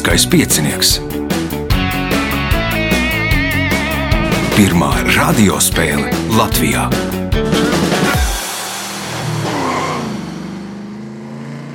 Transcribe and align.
Lieliskais 0.00 0.24
piecinieks. 0.32 0.90
Pirmā 4.56 4.88
radiospēle 5.12 6.08
Latvijā. 6.32 6.86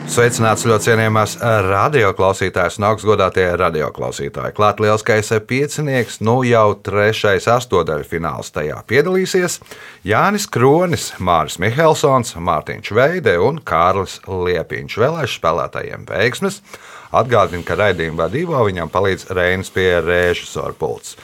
Sveicināts 0.09 0.65
ļoti 0.65 0.87
cienījamās 0.87 1.35
radioklausītājas 1.67 2.79
un 2.81 2.87
augstgadātie 2.89 3.45
radioklausītāji. 3.61 4.55
Klāt 4.57 4.81
lielskais 4.81 5.29
piecinieks, 5.45 6.17
nu 6.25 6.39
jau 6.49 6.71
trešais 6.81 7.45
astotdaļu 7.59 8.09
fināls 8.09 8.49
tajā 8.57 8.81
piedalīsies 8.89 9.59
Jānis 10.01 10.49
Kronis, 10.49 11.11
Māris 11.21 11.61
Mihelsons, 11.61 12.33
Mārtiņš 12.41 12.91
Veide 12.97 13.37
un 13.37 13.61
Kārlis 13.61 14.17
Liepiņš. 14.25 14.99
Vēlēšu 15.05 15.41
spēlētājiem 15.43 16.09
veiksmes! 16.09 16.63
Atgādinu, 17.15 17.63
ka 17.65 17.77
raidījuma 17.79 18.25
vadībā 18.25 18.63
viņam 18.67 18.91
palīdz 18.91 19.29
Reinas 19.35 19.71
pie 19.73 19.91
režisora 20.03 20.75
pults. 20.77 21.15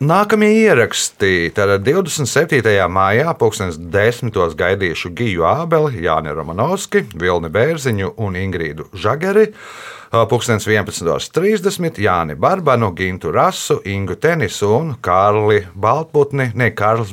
Nākamie 0.00 0.48
ieraksti. 0.62 1.50
Tad 1.52 1.82
27. 1.84 2.62
maijā, 2.88 3.34
2010. 3.36 4.38
gaidīšu 4.56 5.10
Giju 5.12 5.44
Ābeli, 5.44 6.00
Jāni 6.06 6.32
Romanovski, 6.32 7.04
Vilni 7.12 7.50
Bērziņu 7.52 8.14
un 8.16 8.38
Ingrīdu 8.40 8.88
Žageri. 8.94 9.50
11.30. 10.10 12.00
Jāni 12.02 12.34
Barbanu, 12.34 12.90
Gintu 12.96 13.30
Rasu, 13.30 13.80
Ingu 13.84 14.16
Tenisu 14.16 14.72
un 14.74 14.94
Kārli 15.02 15.66
Baltputni. 15.74 16.50
Ne, 16.54 16.72
Kārlis 16.74 17.12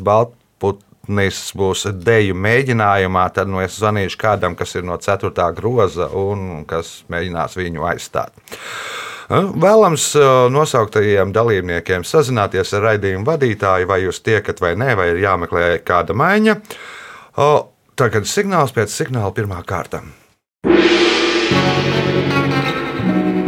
Baltputnis 1.07 1.53
būs 1.55 1.85
deju 2.03 2.35
mēģinājumā. 2.35 3.29
Tad 3.33 3.47
nu, 3.47 3.61
es 3.61 3.79
zvanīšu 3.79 4.17
kādam, 4.19 4.55
kas 4.55 4.75
ir 4.75 4.83
no 4.83 4.97
4. 4.97 5.31
groza 5.55 6.09
un 6.11 6.65
kas 6.67 7.03
mēģinās 7.09 7.55
viņu 7.55 7.85
aizstāt. 7.87 8.33
Vēlams 9.29 10.15
nosauktajiem 10.51 11.33
dalībniekiem 11.33 12.03
sazināties 12.03 12.73
ar 12.73 12.83
raidījumu 12.91 13.25
vadītāju, 13.25 13.87
vai 13.87 14.01
jūs 14.03 14.21
tiekat 14.23 14.59
vai 14.61 14.75
nē, 14.75 14.95
vai 14.95 15.09
ir 15.11 15.23
jāmeklē 15.23 15.79
kāda 15.83 16.13
maiņa. 16.13 16.57
Tagad 17.97 18.27
signāls 18.27 18.75
pēc 18.75 18.91
signāla 18.91 19.31
pirmā 19.33 19.63
kārta. 19.63 20.03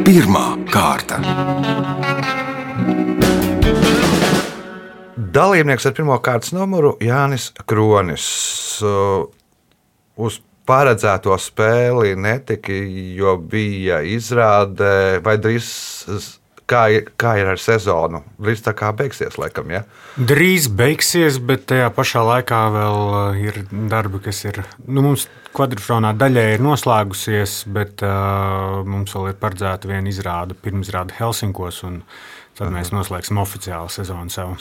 Pirmā 0.09 0.47
kārta. 0.71 2.18
Dalībnieks 5.29 5.85
ar 5.85 5.93
pirmā 5.93 6.15
kārtas 6.25 6.53
numuru 6.55 6.95
Jānis 7.03 7.51
Kronis. 7.69 8.25
Uz 10.19 10.39
paredzēto 10.69 11.35
spēli 11.41 12.15
netika, 12.17 12.73
jo 13.17 13.35
bija 13.51 14.01
izrāde, 14.05 15.19
vai 15.25 15.35
drīz 15.41 15.69
kā 16.69 16.81
kā 17.19 17.35
ir 17.41 17.51
ar 17.51 17.61
sezonu? 17.61 18.23
Drīz 18.41 18.63
tā 18.65 18.73
kā 18.77 18.89
beigsies, 18.95 19.37
laikam, 19.41 19.69
ja? 19.73 19.83
Drīz 20.17 20.69
beigsies, 20.81 21.39
bet 21.41 21.67
tajā 21.69 21.89
pašā 21.93 22.25
laikā 22.25 22.63
vēl 22.73 22.99
uh, 23.05 23.39
ir 23.41 23.61
darbi, 23.91 24.21
kas 24.25 24.43
ir. 24.47 24.61
Nu, 24.85 25.05
mums 25.05 25.27
kvadrfronā 25.53 26.15
daļai 26.17 26.49
ir 26.55 26.65
noslēgusies, 26.65 27.63
bet 27.77 28.05
uh, 28.05 28.81
mums 28.85 29.13
vēl 29.17 29.31
ir 29.31 29.41
paredzēta 29.41 29.89
viena 29.89 30.09
izrāde, 30.09 30.57
pirmizrāde 30.57 31.17
Helsinkos, 31.21 31.81
un 31.89 32.03
tad 32.57 32.73
mēs 32.73 32.93
noslēgsim 32.93 33.41
oficiālu 33.41 33.93
sezonu 33.93 34.33
savu 34.33 34.57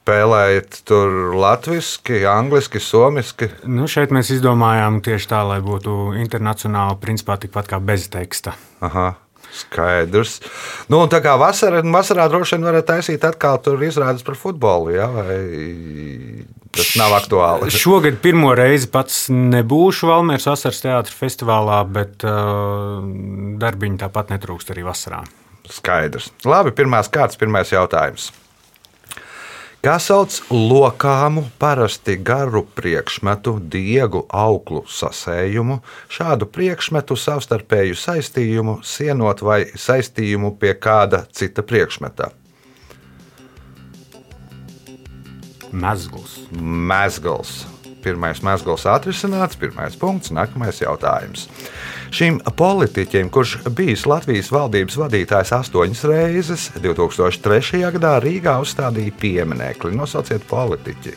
spēlējat 0.00 0.82
tur 0.88 1.34
latviešu, 1.36 2.20
angliski, 2.30 2.80
somiski? 2.80 3.50
Nu, 3.68 3.86
šeit 3.90 4.12
mēs 4.14 4.32
izdomājām 4.34 5.00
tieši 5.04 5.30
tā, 5.30 5.42
lai 5.46 5.60
būtu 5.64 6.14
internacionāli, 6.18 6.98
principā 7.02 7.36
tikpat 7.40 7.70
kā 7.70 7.80
bez 7.82 8.08
teksta. 8.12 8.56
Aha. 8.80 9.12
Skaidrs. 9.50 10.36
Nu, 10.92 11.00
tā 11.10 11.18
kā 11.24 11.32
vasarā, 11.34 11.80
vasarā 11.82 12.28
droši 12.30 12.54
vien 12.54 12.68
varētu 12.68 12.86
taisīt 12.86 13.24
atkal 13.26 13.58
tur 13.64 13.82
izrādes 13.82 14.22
par 14.22 14.36
futbolu, 14.38 14.92
ja? 14.94 15.08
vai 15.10 15.38
tas 16.70 16.92
nav 17.00 17.16
aktuāli? 17.18 17.72
Šogad 17.82 18.20
pirmo 18.22 18.52
reizi 18.54 18.86
pats 18.92 19.24
nebūšu 19.34 20.12
Valmieras 20.12 20.46
vasaras 20.52 20.84
teātris 20.84 21.18
festivālā, 21.18 21.80
bet 21.90 22.22
uh, 22.22 23.02
darbiņu 23.58 24.04
tāpat 24.04 24.30
netrūkst 24.36 24.70
arī 24.70 24.86
vasarā. 24.86 25.24
Skaidrs. 25.70 26.30
Labi, 26.46 26.70
pirmās 26.74 27.10
kārtas, 27.10 27.38
pirmais 27.40 27.74
jautājums 27.74 28.30
kā 29.84 29.96
sauc 30.02 30.36
lokāmu, 30.52 31.46
parasti 31.60 32.16
garu 32.20 32.62
priekšmetu, 32.76 33.56
diegu 33.72 34.24
auklu 34.28 34.84
sasējumu, 34.88 35.80
šādu 36.12 36.48
priekšmetu 36.52 37.16
savstarpēju 37.16 37.96
saistījumu, 37.96 38.80
sienot 38.84 39.42
vai 39.44 39.62
saistījumu 39.72 40.54
pie 40.60 40.74
kāda 40.76 41.24
cita 41.32 41.64
priekšmeta. 41.64 42.30
Mezgls. 45.70 46.40
Mezgls. 46.60 47.60
Pirmais 48.00 48.40
mezgls 48.42 48.86
atrisināts, 48.88 49.58
pirmais 49.60 49.96
punkts, 50.00 50.32
nākamais 50.34 50.80
jautājums. 50.80 51.46
Šim 52.10 52.40
politiķim, 52.56 53.28
kurš 53.30 53.56
bijis 53.70 54.02
Latvijas 54.10 54.50
valdības 54.50 54.96
vadītājs 54.98 55.52
astoņas 55.54 56.02
reizes, 56.10 56.64
2003. 56.82 57.84
gadā 57.94 58.16
Rīgā 58.22 58.56
uzstādīja 58.64 59.14
pieminekli. 59.20 59.94
Nosauciet 59.94 60.42
politiķi. 60.50 61.14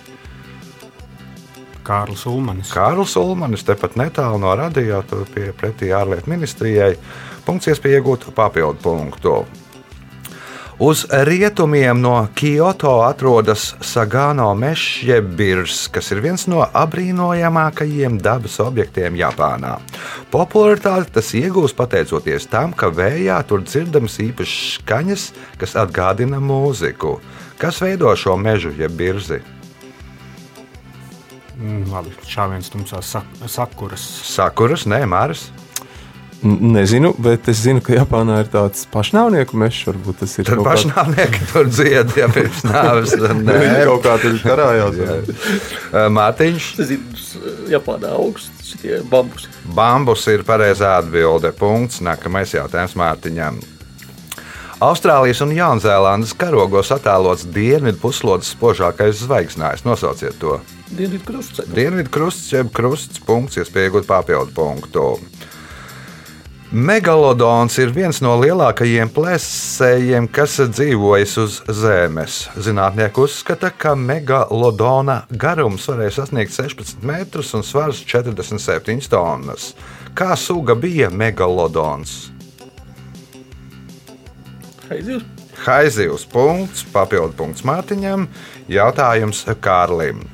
Kārlis 1.84 2.28
Ulmanis. 2.30 2.72
Kārlis 2.72 3.18
Ulmanis 3.20 3.66
tepat 3.68 3.98
netālu 4.00 4.40
no 4.46 4.54
radio, 4.56 5.02
tur 5.09 5.26
pie 5.34 5.50
pretī 5.58 5.90
ārlietu 5.98 6.31
ministrijai. 6.31 6.94
Punkts 7.44 7.74
iespēja 7.74 8.00
iegūt 8.00 8.30
papildu 8.38 8.80
punktu. 8.86 9.36
Uz 10.80 11.06
rietumiem 11.10 12.02
no 12.02 12.28
Kyoto 12.34 13.02
atrodas 13.06 13.76
Sagano 13.82 14.48
mežs, 14.58 15.04
jeb 15.06 15.28
birs, 15.38 15.86
kas 15.94 16.10
ir 16.10 16.22
viens 16.24 16.48
no 16.50 16.64
apbrīnojamākajiem 16.66 18.18
dabas 18.18 18.58
objektiem 18.64 19.14
Japānā. 19.20 19.76
Popularitāti 20.34 21.14
tas 21.14 21.30
iegūst 21.38 21.78
pateicoties 21.78 22.50
tam, 22.50 22.74
ka 22.74 22.90
vējā 22.90 23.38
tur 23.46 23.62
dzirdamas 23.62 24.18
īpašas 24.26 24.80
skaņas, 24.80 25.30
kas 25.62 25.78
atgādina 25.78 26.42
mūziku. 26.42 27.20
Kas 27.62 27.78
veido 27.84 28.10
šo 28.18 28.34
mežu, 28.42 28.74
jeb 28.74 28.98
birzi? 28.98 29.44
Mm, 31.54 31.86
labi, 31.94 32.16
šāviens 32.26 32.74
tumsā 32.74 33.04
sak 33.06 33.30
sakuras. 33.46 34.02
Sakuras, 34.26 34.88
nē, 34.90 35.04
māras. 35.06 35.52
Nezinu, 36.44 37.14
bet 37.24 37.48
es 37.48 37.62
zinu, 37.64 37.80
ka 37.84 37.94
Japānā 37.96 38.42
ir 38.44 38.50
tāds 38.52 38.84
pašnāvnieku 38.92 39.56
mežs. 39.62 39.86
Varbūt 39.88 40.18
tas 40.24 40.34
ir. 40.42 40.48
Tur 40.50 40.59
pašnāvnieki 40.66 41.40
kā... 41.40 41.50
tur 41.54 41.70
dzied, 41.72 42.16
ja 42.20 42.28
pirms 42.34 42.66
nāves. 42.68 43.14
Nē, 43.16 43.59
kaut 43.88 44.04
kā 44.04 44.18
tur 44.20 44.36
karājās. 44.44 45.00
Mārtiņš. 46.18 46.72
Japānā 47.72 48.12
augsts 48.18 48.74
šitie 48.74 49.00
bambusi. 49.09 49.48
Bambus 49.76 50.28
ir 50.34 50.44
pareizā 50.48 50.98
atbilde. 51.00 51.54
Punkts. 51.56 52.02
Nākamais 52.04 52.52
jautājums 52.58 52.98
Mārtiņam. 53.00 53.62
Austrālijas 54.84 55.40
un 55.46 55.54
Jaunzēlandes 55.56 56.34
karogos 56.36 56.90
attēlots 56.92 57.46
dienvidu 57.56 58.02
puslodes 58.02 58.52
spožākais 58.52 59.22
zvaigznājs. 59.22 59.86
Nosauciet 59.88 60.36
to. 60.42 60.58
Dienvidu 60.92 61.24
krusts. 61.24 61.64
Dienvidu 61.72 62.12
krusts, 62.12 62.52
jeb 62.52 62.74
krusts 62.75 63.22
punkts, 63.24 63.62
iespēja 63.62 63.88
iegūt 63.88 64.10
papildu 64.10 64.52
punktu. 64.58 65.06
Megalodons 66.74 67.76
ir 67.78 67.92
viens 67.94 68.18
no 68.26 68.32
lielākajiem 68.42 69.12
plēsējiem, 69.14 70.26
kas 70.34 70.56
dzīvojas 70.72 71.36
uz 71.38 71.58
Zemes. 71.70 72.38
Zinātnieki 72.66 73.22
uzskata, 73.22 73.70
ka 73.70 73.92
megalodona 73.94 75.20
garums 75.30 75.86
varēja 75.86 76.16
sasniegt 76.16 76.56
16 76.56 77.06
metrus 77.06 77.54
un 77.54 77.62
svars 77.62 78.02
47 78.10 79.06
tonnas. 79.14 79.75
Kā 80.18 80.34
suga 80.34 80.74
bija 80.74 81.14
megalodons? 81.14 82.31
Haizivs. 84.90 85.30
Haizivs 85.68 86.26
punkts, 86.26 86.88
papildu 86.90 87.38
punkts 87.38 87.62
Mārtiņam, 87.69 88.26
jautājums 88.66 89.46
Kārlim. 89.62 90.26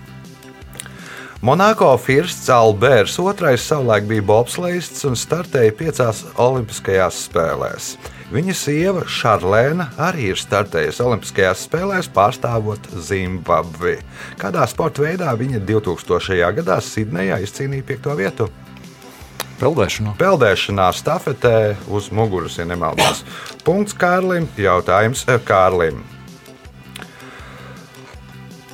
Monako 1.42 1.98
Firsts 1.98 2.50
Alberts 2.50 3.14
II 3.20 3.58
savulaik 3.58 4.04
bija 4.10 4.26
bobslēgts 4.28 5.06
un 5.08 5.14
startēja 5.16 5.72
piecās 5.72 6.26
Olimpiskajās 6.36 7.22
spēlēs. 7.30 7.94
Viņa 8.36 8.56
sieva 8.60 9.06
Šarlēna 9.08 9.86
arī 10.04 10.34
ir 10.34 10.42
startējusi 10.42 11.00
Olimpiskajās 11.06 11.64
spēlēs, 11.70 12.12
pārstāvot 12.12 12.92
Zimbabvi. 13.08 13.96
Kādā 14.42 14.68
sporta 14.68 15.08
veidā 15.08 15.32
viņa 15.40 15.64
2000. 15.64 16.52
gadā 16.60 16.82
Sidnejā 16.84 17.40
izcīnīja 17.48 17.88
piekto 17.88 18.20
vietu? 18.20 18.52
Peldēšanā. 19.64 20.20
Peldēšanā 20.20 20.92
stafetē 20.92 21.58
uz 21.88 22.12
muguras, 22.12 22.60
ja 22.60 22.68
nemaldos. 22.68 23.24
Punkts 23.64 23.96
Kārlim. 23.96 24.52
Jautājums 24.60 25.24
Kārlim. 25.48 26.04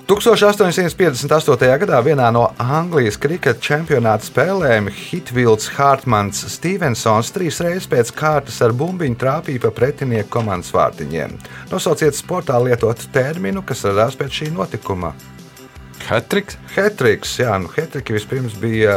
1858. 0.05 1.77
gadā 1.81 1.99
vienā 2.05 2.27
no 2.29 2.43
Anglijas 2.61 3.15
kriketa 3.17 3.57
čempionāta 3.57 4.27
spēlēm 4.27 4.85
Hitvilds 4.93 5.71
Hartmans 5.73 6.43
Stevensons 6.53 7.31
trīs 7.33 7.57
reizes 7.65 7.87
pēc 7.89 8.11
kārtas 8.13 8.59
ar 8.61 8.75
bumbiņu 8.77 9.17
trāpīja 9.17 9.63
pa 9.63 9.71
pretinieku 9.73 10.29
komandas 10.35 10.69
vārtiņiem. 10.75 11.33
Nosauciet 11.71 12.13
sportā 12.13 12.59
lietotu 12.61 13.09
terminu, 13.15 13.63
kas 13.65 13.81
radās 13.87 14.13
pēc 14.19 14.43
šī 14.43 14.51
notikuma. 14.53 15.15
Hatriks. 16.05 16.59
Hetriks, 16.75 17.31
jā, 17.41 17.55
nu, 17.63 17.71
hetriki 17.73 18.13
vispirms 18.13 18.53
bija 18.61 18.93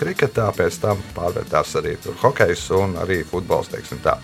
kriketā, 0.00 0.48
pēc 0.56 0.80
tam 0.82 1.04
pārvērtās 1.14 1.76
arī 1.78 1.94
hokejs 2.24 2.64
un 2.74 2.96
arī 3.04 3.20
futbols. 3.28 3.70
teiksim 3.70 4.02
tā. 4.02 4.16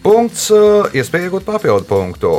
Punkts, 0.00 0.48
iespēja 0.96 1.28
iegūt 1.28 1.44
papildu 1.44 1.84
punktu. 1.90 2.32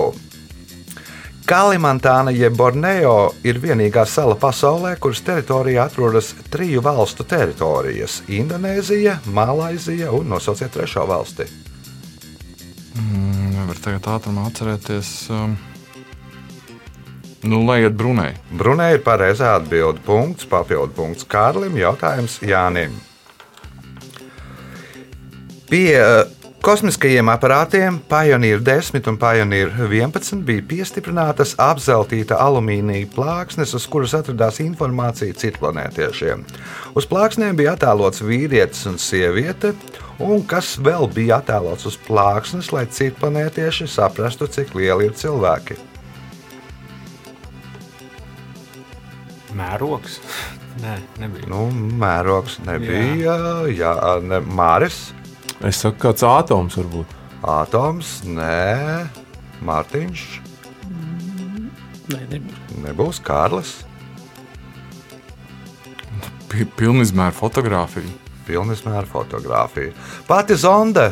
Kalimantāna 1.50 2.30
jeb 2.30 2.54
Borneo 2.54 3.32
ir 3.42 3.58
vienīgā 3.58 4.04
sala 4.06 4.36
pasaulē, 4.38 4.92
kuras 5.02 5.24
teritorijā 5.26 5.88
atrodas 5.90 6.28
triju 6.54 6.84
valstu 6.86 7.26
teritorijas- 7.26 8.20
Indonēzija, 8.40 9.16
Malaizija 9.26 10.12
un 10.14 10.30
nosauciet 10.30 10.70
trešo 10.78 11.08
valsti. 11.10 11.48
Nevar 13.56 13.82
tagad 13.82 14.12
ātrumā 14.14 14.46
atcerēties. 14.52 15.10
Um, 15.34 15.58
nu, 17.42 17.66
lai 17.66 17.82
iet 17.82 17.98
Brunei. 17.98 18.38
Brunei 18.54 18.94
ir 19.00 19.02
pareizā 19.02 19.56
atbilde. 19.58 20.06
Punkts, 20.06 20.46
papildu 20.46 20.94
punkts 21.02 21.26
Kārlim, 21.26 21.82
jautājums 21.82 22.40
Jānim. 22.46 22.94
Pie 25.70 25.98
uh, 25.98 26.28
kosmiskajiem 26.66 27.30
aparātiem 27.32 27.98
Pioneer 28.10 28.60
10 28.64 29.08
un 29.08 29.18
Pioneer 29.20 29.70
11 29.80 30.42
bija 30.48 30.64
piestiprinātas 30.68 31.54
apzeltīta 31.62 32.38
alumīnija 32.44 33.08
plāksnes, 33.14 33.72
uz 33.78 33.86
kuras 33.88 34.16
atradās 34.18 34.60
informācija 34.64 35.36
citplanētiešiem. 35.40 36.44
Uz 37.00 37.08
plāksnēm 37.10 37.60
bija 37.60 37.78
attēlots 37.78 38.24
vīrietis 38.26 38.88
un 38.92 39.00
sieviete, 39.00 39.72
un 40.20 40.44
kas 40.50 40.74
vēl 40.84 41.08
bija 41.16 41.38
attēlots 41.40 41.88
uz 41.90 42.00
plāksnes, 42.08 42.74
lai 42.76 42.88
citplanētieši 42.92 43.88
saprastu, 43.88 44.50
cik 44.52 44.76
lieli 44.76 45.08
ir 45.08 45.16
cilvēki. 45.20 45.80
Mērogs? 49.56 50.20
Nē, 50.80 50.98
nebija. 51.20 51.48
Nu, 51.52 51.70
mērogs 51.72 52.60
nebija. 52.68 53.38
Jā, 53.74 53.96
ne, 54.24 54.40
Māris, 54.46 55.10
Es 55.66 55.82
saku, 55.84 55.98
kāds 56.08 56.24
atoms 56.24 56.78
varbūt. 56.80 57.16
Atoms, 57.44 58.22
nē, 58.28 59.08
Mārtiņš, 59.66 60.22
Nē, 62.10 62.20
nebūs. 62.32 62.60
nebūs 62.86 63.20
Kārlis. 63.22 63.74
Pi- 66.50 66.66
Pilnizmēra 66.80 67.36
fotografija. 67.36 68.10
Pilnizmēra 68.48 69.06
fotografija. 69.06 69.92
Pati 70.28 70.56
zonde. 70.58 71.12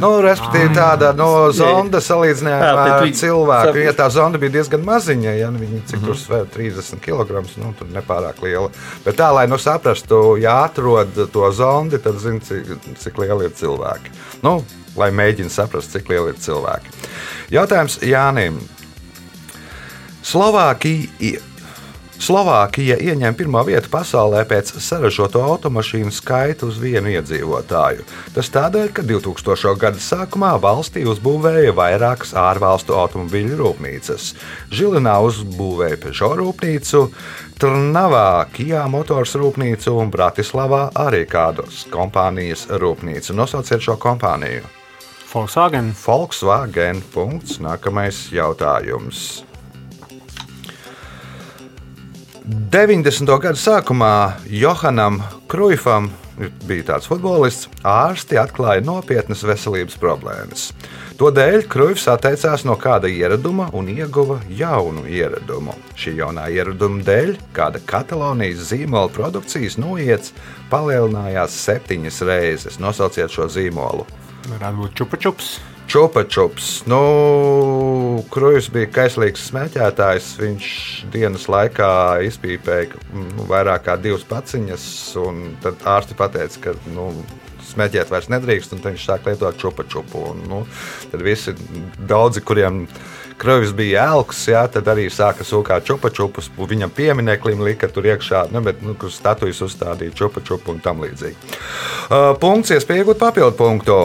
Nu, 0.00 0.08
respektīvi, 0.24 0.72
tāda 0.74 1.12
no 1.14 1.52
zonda 1.54 2.00
salīdzinājumā 2.02 2.66
Jā, 2.66 2.84
bet 2.84 2.92
ar 2.96 3.02
viņi- 3.04 3.18
cilvēku. 3.20 3.66
saprotu. 3.68 3.84
Ja 3.84 3.92
tā 3.92 4.08
zonda 4.10 4.38
bija 4.42 4.50
diezgan 4.56 4.82
maziņa, 4.84 5.34
ja 5.38 5.50
nu, 5.54 5.58
viņa 5.62 5.82
cik 5.86 6.00
tur 6.04 6.14
svēr 6.18 6.46
30 6.50 6.98
kg, 7.00 7.44
nu, 7.62 7.74
tur 7.78 7.86
nepārāk 7.94 8.42
liela. 8.42 8.70
Bet 9.04 9.16
tā, 9.16 9.28
lai 9.32 9.46
nu 9.46 9.54
saprastu, 9.56 10.36
ja 10.40 10.64
atrod 10.64 11.14
to 11.32 11.52
zondi, 11.52 11.98
tad 12.02 12.18
zina, 12.18 12.40
cik, 12.40 12.74
cik 12.98 13.18
lieli 13.22 13.44
ir 13.44 13.50
cilvēki. 13.54 14.10
Nu, 14.42 14.64
lai 14.96 15.10
mēģina 15.10 15.50
saprast, 15.50 15.92
cik 15.94 16.08
lieli 16.08 16.34
ir 16.34 16.42
cilvēki. 16.42 16.90
Jautājums 17.54 17.98
Jānim. 18.02 18.58
Slovākija, 20.22 21.38
Slovākija 22.18 22.96
ieņem 22.98 23.36
pirmo 23.38 23.60
vietu 23.62 23.90
pasaulē 23.92 24.40
pēc 24.50 24.72
saražoto 24.82 25.38
automašīnu 25.38 26.10
skaita 26.10 26.66
uz 26.66 26.80
vienu 26.82 27.12
iedzīvotāju. 27.14 28.02
Tas 28.34 28.50
tādēļ, 28.54 28.88
ka 28.96 29.04
2000. 29.06 29.74
gada 29.78 30.02
sākumā 30.02 30.50
valstī 30.58 31.04
uzbūvēja 31.06 31.76
vairākas 31.78 32.34
ārvalstu 32.34 32.96
automobīļu 32.98 33.60
rūpnīcas. 33.62 34.32
Žilinā 34.74 35.14
uzbūvēja 35.28 36.00
Peugeot 36.02 36.34
rūpnīcu, 36.42 37.04
Trnavā 37.58 38.46
Kijā 38.54 38.84
motors 38.90 39.32
rūpnīcu 39.38 39.94
un 40.02 40.10
Bratislavā 40.14 40.88
arī 40.98 41.22
kādas 41.30 41.86
kompānijas 41.90 42.66
rūpnīcu. 42.70 43.34
Nosauciet 43.38 43.82
šo 43.82 43.94
kompāniju. 43.98 44.66
Volkswagen. 45.28 45.94
Volkswagen. 46.06 47.02
Punkts. 47.14 47.58
Nākamais 47.62 48.26
jautājums. 48.34 49.44
90. 52.48 53.28
gada 53.42 53.60
sākumā 53.60 54.38
Johanam 54.48 55.18
Kruifam 55.52 56.06
bija 56.64 56.86
tāds 56.94 57.08
futbolists, 57.10 57.66
ārsti 57.84 58.38
atklāja 58.40 58.80
nopietnas 58.86 59.42
veselības 59.44 59.98
problēmas. 60.00 60.70
Tādēļ 61.20 61.66
Kruifs 61.68 62.06
atteicās 62.08 62.64
no 62.64 62.78
kāda 62.80 63.10
ieraduma 63.12 63.68
un 63.76 63.90
ieguva 63.92 64.38
jaunu 64.48 65.04
ieradumu. 65.04 65.76
Šī 65.92 66.14
jaunā 66.22 66.46
ieraduma 66.54 67.04
dēļ 67.04 67.34
kāda 67.52 67.84
Katalonijas 67.84 68.70
zīmola 68.70 69.12
produkcijas 69.12 69.76
noiets 69.76 70.32
palielinājās 70.72 71.58
septiņas 71.66 72.22
reizes. 72.30 72.80
Nosauciet 72.80 73.34
šo 73.34 73.50
zīmolu. 73.52 74.08
Varētu 74.54 74.86
būt 74.86 75.02
čupačups. 75.02 75.58
Čupačups. 75.88 76.82
Nu, 76.86 77.00
Krujs 78.28 78.66
bija 78.68 78.90
kaislīgs 78.92 79.46
smēķētājs. 79.48 80.34
Viņš 80.36 80.66
dienas 81.14 81.46
laikā 81.48 81.88
izpīpēja 82.28 83.00
nu, 83.16 83.46
vairāk 83.48 83.86
kā 83.86 83.94
divas 83.96 84.26
paciņas. 84.28 84.84
un 85.24 85.40
Tad 85.64 85.80
ārsti 85.88 86.18
pateica, 86.18 86.60
ka 86.66 86.76
nu, 86.92 87.08
smēķēt 87.70 88.12
vairs 88.12 88.28
nedrīkst, 88.28 88.76
un 88.76 88.84
viņš 88.84 89.08
sāk 89.08 89.30
lietot 89.30 89.56
čupačupu. 89.56 90.26
Un, 90.34 90.44
nu, 90.50 90.60
tad 91.08 91.24
visi 91.24 91.56
daudzi, 91.96 92.44
kuriem 92.44 92.84
Krujs 93.40 93.72
bija 93.72 94.04
elks, 94.12 94.44
jā, 94.50 94.66
tad 94.68 94.92
arī 94.92 95.08
sāka 95.14 95.46
sūkāt 95.46 95.88
čupačupus. 95.88 96.50
Viņam 96.58 96.92
piemineklim 96.92 97.64
lika 97.64 97.88
tur 97.88 98.12
iekšā, 98.12 98.48
ne, 98.52 98.60
bet 98.60 98.84
nu, 98.84 98.96
statujas 99.08 99.64
uzstādīja 99.64 100.20
čupačupu 100.20 100.74
un 100.74 100.82
tam 100.84 101.00
līdzīgi. 101.06 101.38
Uh, 102.08 102.34
punkts, 102.42 102.74
iespēja 102.76 103.06
iegūt 103.06 103.22
papildu 103.22 103.56
punktu. 103.56 104.02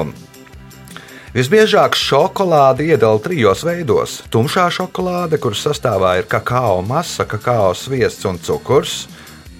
Visbiežāk 1.33 1.95
šokolādi 1.97 2.91
iedala 2.93 3.17
trijos 3.17 3.63
veidos. 3.65 4.19
Tumšā 4.29 4.67
šokolāde, 4.75 5.39
kuras 5.41 5.63
sastāvā 5.65 6.11
ir 6.19 6.27
kakao 6.29 6.83
masa, 6.85 7.25
kakao 7.25 7.71
sviests 7.73 8.27
un 8.29 8.37
cukurs. 8.37 9.07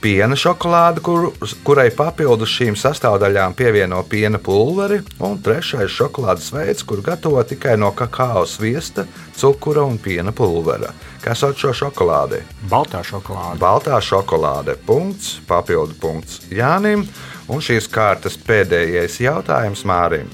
Piena 0.04 0.38
šokolāde, 0.38 1.02
kur, 1.02 1.32
kurai 1.66 1.88
papildus 1.96 2.54
šīm 2.54 2.78
sastāvdaļām 2.78 3.56
pievieno 3.58 4.04
piena 4.06 4.38
pulveri, 4.38 5.00
un 5.26 5.40
trešais 5.42 5.90
šokolādes 5.98 6.52
veids, 6.54 6.86
kur 6.86 7.02
gatavo 7.02 7.42
tikai 7.42 7.74
no 7.82 7.90
kakao 7.98 8.46
sviesta, 8.46 9.08
cukura 9.34 9.88
un 9.90 9.98
piena 9.98 10.30
pulvera. 10.30 10.94
Kas 11.26 11.42
sauc 11.42 11.58
šo 11.58 11.74
šokolādi? 11.74 12.44
Baltā 12.70 13.02
šokolāde. 13.02 13.58
Baltā 13.64 13.98
šokolāde. 13.98 14.78
Punkts, 14.86 15.40
papildu 15.50 15.98
punkts 15.98 16.44
Jānim. 16.54 17.08
Un 17.50 17.66
šīs 17.66 17.90
kārtas 17.90 18.38
pēdējais 18.46 19.24
jautājums 19.26 19.88
Mārim. 19.90 20.30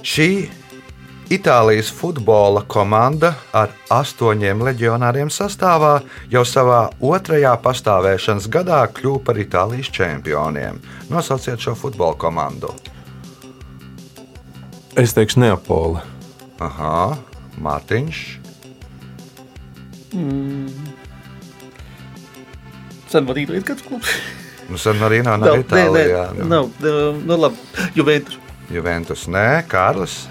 Šī 0.00 0.48
Itālijas 1.30 1.92
futbola 1.94 2.64
komanda 2.66 3.34
ar 3.54 3.70
astoņiem 3.94 4.64
leģionāriem 4.66 5.28
sastāvā 5.30 6.00
jau 6.32 6.42
savā 6.48 6.80
otrajā 7.04 7.52
pastāvēšanas 7.62 8.48
gadā 8.50 8.80
kļuva 8.96 9.20
par 9.28 9.38
Itālijas 9.38 9.92
čempioniem. 9.94 10.80
Nosauciet 11.12 11.62
šo 11.62 11.76
futbola 11.78 12.18
komandu. 12.18 12.72
Es 14.98 15.14
teikšu, 15.14 15.44
Neapole. 15.44 16.02
Aha, 16.58 17.14
Mārtiņš. 17.62 18.24
Sen 23.10 23.30
vadīja 23.30 23.54
Lietuvas 23.54 23.86
klubs. 23.86 24.18
Nu, 24.70 24.78
sen 24.78 24.98
arī 25.02 25.22
nav, 25.26 25.38
nav 25.42 25.54
nē, 25.54 25.62
nē, 25.62 25.64
Itālijā. 25.68 26.26
nu. 26.40 26.50
nav, 26.50 26.74
nē, 26.82 26.98
nu 27.22 27.42
labi, 27.44 27.88
Juventus. 27.94 28.39
Juventus, 28.70 29.26
nē, 29.30 29.64
Kārlis. 29.70 30.24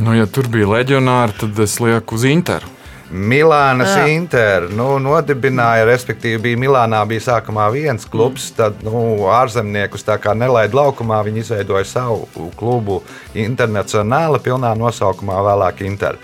Nu, 0.00 0.14
ja 0.16 0.24
tur 0.24 0.48
bija 0.48 0.70
leģionāri, 0.70 1.36
tad 1.42 1.58
es 1.60 1.76
lieku 1.82 2.16
uz 2.16 2.24
Interu. 2.28 2.70
Milānas 3.12 3.90
Jā. 3.92 4.06
Inter 4.08 4.70
nu, 4.72 4.94
nodibināja, 5.04 5.84
respektīvi, 5.84 6.38
bija 6.46 6.60
Milānā 6.62 7.02
bija 7.04 7.26
sākumā 7.26 7.66
viens 7.74 8.06
klubs, 8.08 8.46
tad 8.56 8.80
nu, 8.86 9.26
ārzemniekus 9.28 10.06
tā 10.06 10.16
kā 10.16 10.32
nelaida 10.32 10.78
laukumā. 10.78 11.18
Viņi 11.26 11.44
izveidoja 11.44 11.84
savu 11.90 12.48
klubu 12.56 13.02
internacionāli, 13.36 14.40
pilnā 14.40 14.72
nosaukumā 14.80 15.42
vēlāk 15.44 15.84
Inter. 15.84 16.16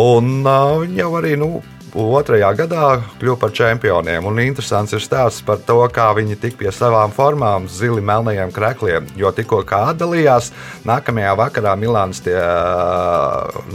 Un 0.00 0.38
uh, 0.46 0.78
viņi 0.80 1.02
jau 1.02 1.10
arī 1.20 1.34
nu, 1.40 1.58
otrajā 1.98 2.50
gadā 2.58 2.88
kļuva 3.18 3.38
par 3.42 3.54
čempioniem. 3.54 4.26
Un 4.28 4.40
interesants 4.42 4.94
ir 4.94 5.02
stāsts 5.04 5.44
par 5.46 5.60
to, 5.66 5.80
kā 5.94 6.10
viņi 6.16 6.38
tika 6.40 6.62
pie 6.62 6.72
savām 6.74 7.14
formām, 7.14 7.68
zili 7.70 8.04
melnajiem 8.04 8.52
krekliem. 8.54 9.08
Jo 9.18 9.32
tikko 9.34 9.62
kā 9.68 9.88
atdalījās, 9.92 10.52
nākamajā 10.88 11.34
vakarā 11.38 11.74
Milāns 11.78 12.22
tie, 12.24 12.36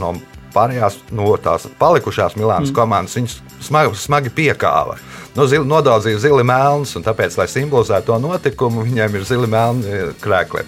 no 0.00 0.14
pārējās 0.54 1.00
no 1.14 1.34
tās 1.42 1.66
palikušās 1.80 2.36
Milānas 2.38 2.70
mm. 2.70 2.76
komandas 2.76 3.16
viņas 3.18 3.36
smagi, 3.66 3.98
smagi 3.98 4.32
piekāva. 4.34 4.98
Nu, 5.34 5.48
zili, 5.50 5.66
nodaudzīja 5.66 6.20
zili 6.22 6.44
melnus, 6.46 6.92
un 6.94 7.02
tāpēc, 7.02 7.34
lai 7.40 7.48
simbolizētu 7.50 8.12
to 8.12 8.20
notikumu, 8.22 8.84
viņiem 8.86 9.16
ir 9.18 9.24
zili 9.26 9.50
melni 9.50 10.04
krēkli. 10.22 10.62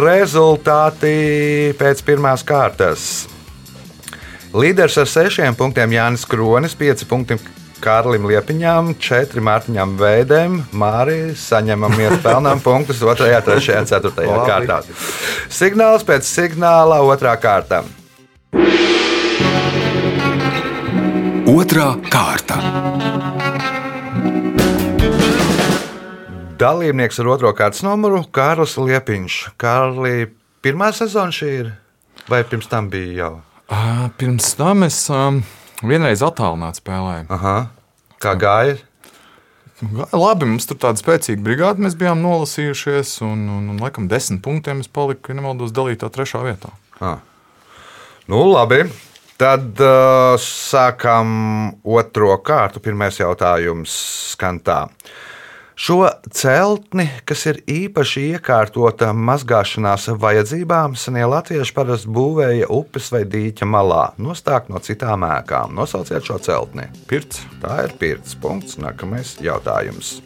Rezultāti 0.00 1.12
pēc 1.76 2.00
pirmās 2.06 2.46
kārtas. 2.48 3.10
Līderis 4.50 4.96
ar 4.98 5.06
sešiem 5.06 5.54
punktiem 5.54 5.92
Jānis 5.94 6.24
Kronis, 6.26 6.72
pieci 6.74 7.06
punkti 7.06 7.36
Kārlim 7.78 8.24
Liepiņām, 8.26 8.96
četri 8.98 9.38
Mārtiņam 9.46 9.92
Veidēm. 9.94 10.56
Māri 10.74 11.36
saņemamies 11.38 12.16
pelnām 12.24 12.58
punktus 12.64 12.98
2, 12.98 13.14
3, 13.46 13.84
4 13.86 14.10
kārtā. 14.48 14.80
Signāls 15.54 16.02
pēc 16.08 16.26
signāla 16.26 16.98
otrā 17.06 17.36
kārta. 17.38 17.84
Otra 21.46 21.92
kārta. 22.10 22.58
Dalībnieks 26.58 27.22
ar 27.22 27.30
otro 27.36 27.54
kārtas 27.54 27.84
numuru- 27.86 28.24
Kārlis 28.36 28.74
Liepiņš. 28.82 29.38
Kārli, 29.62 30.26
pirmā 30.58 30.90
sezona 30.90 31.30
šī 31.30 31.52
ir? 31.60 31.70
Vai 32.26 32.42
pirms 32.42 32.66
tam 32.66 32.90
bija 32.90 33.14
jau? 33.22 33.32
Ā, 33.70 34.10
Pirms 34.18 34.52
tam 34.58 34.82
es 34.82 34.98
um, 35.14 35.40
vienreiz 35.86 36.24
attālināti 36.26 36.82
spēlēju. 36.82 37.28
Aha. 37.30 37.56
Kā 38.20 38.34
gāja? 38.38 38.80
Labi, 40.12 40.44
mums 40.44 40.66
tur 40.68 40.76
tāda 40.82 41.00
spēcīga 41.00 41.40
brigāde, 41.40 41.80
mēs 41.80 41.94
bijām 41.96 42.20
nolasījušies, 42.20 43.14
un, 43.24 43.46
un, 43.48 43.68
un 43.72 43.78
laikam 43.80 44.10
desmit 44.10 44.42
punktiem 44.44 44.82
es 44.82 44.90
paliku, 44.92 45.32
ja 45.32 45.38
nemaldos, 45.38 45.72
dalītā 45.72 46.10
trešā 46.12 46.42
vietā. 46.44 46.74
Nu, 48.28 48.42
labi. 48.50 48.82
Tad 49.40 49.80
uh, 49.80 50.34
sākam 50.36 51.30
otro 51.80 52.34
kārtu. 52.44 52.82
Pirmais 52.84 53.16
jautājums 53.16 53.94
skan 54.34 54.58
tā. 54.60 54.82
Šo 55.80 56.10
celtni, 56.28 57.06
kas 57.24 57.46
ir 57.48 57.62
īpaši 57.64 58.26
iekārtota 58.34 59.14
mazgāšanās 59.16 60.10
vajadzībām, 60.20 60.92
senie 60.92 61.22
latvieši 61.24 61.72
parasti 61.72 62.10
būvēja 62.12 62.66
upes 62.76 63.06
vai 63.14 63.22
dīķa 63.24 63.64
malā, 63.64 64.02
nostāk 64.20 64.66
no 64.68 64.76
citām 64.84 65.24
ēkām. 65.24 65.72
Nosauciet 65.78 66.26
šo 66.28 66.36
celtni. 66.44 66.84
Pirts. 67.08 67.40
Tā 67.62 67.78
ir 67.86 67.94
pirts 67.96 68.36
punkts. 68.36 68.76
Nākamais 68.76 69.38
jautājums. 69.40 70.18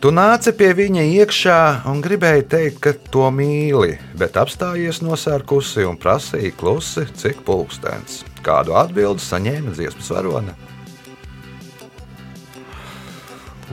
Tu 0.00 0.12
nāci 0.16 0.54
pie 0.56 0.70
viņa 0.78 1.04
iekšā 1.18 1.58
un 1.92 2.00
gribēji 2.04 2.46
teikt, 2.54 2.78
ka 2.86 2.94
to 3.12 3.26
mīli, 3.36 3.98
bet 4.16 4.40
apstājies 4.40 5.02
nosērkusi 5.04 5.84
un 5.84 6.00
prasīja 6.00 6.54
klusi, 6.56 7.04
cik 7.20 7.44
pulkstenis. 7.44 8.22
Kādu 8.40 8.78
atbildi 8.80 9.24
saņēma 9.28 9.76
dziesmas 9.76 10.08
varone? 10.16 10.56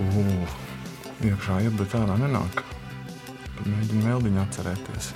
Uh, 0.03 0.55
iekšā 1.23 1.59
iet, 1.63 1.75
bet 1.79 1.93
ārā 1.97 2.17
nenāk. 2.19 2.63
Tad 3.55 3.67
Mēģinu 3.69 4.03
mēldiņu 4.07 4.41
atcerēties. 4.43 5.11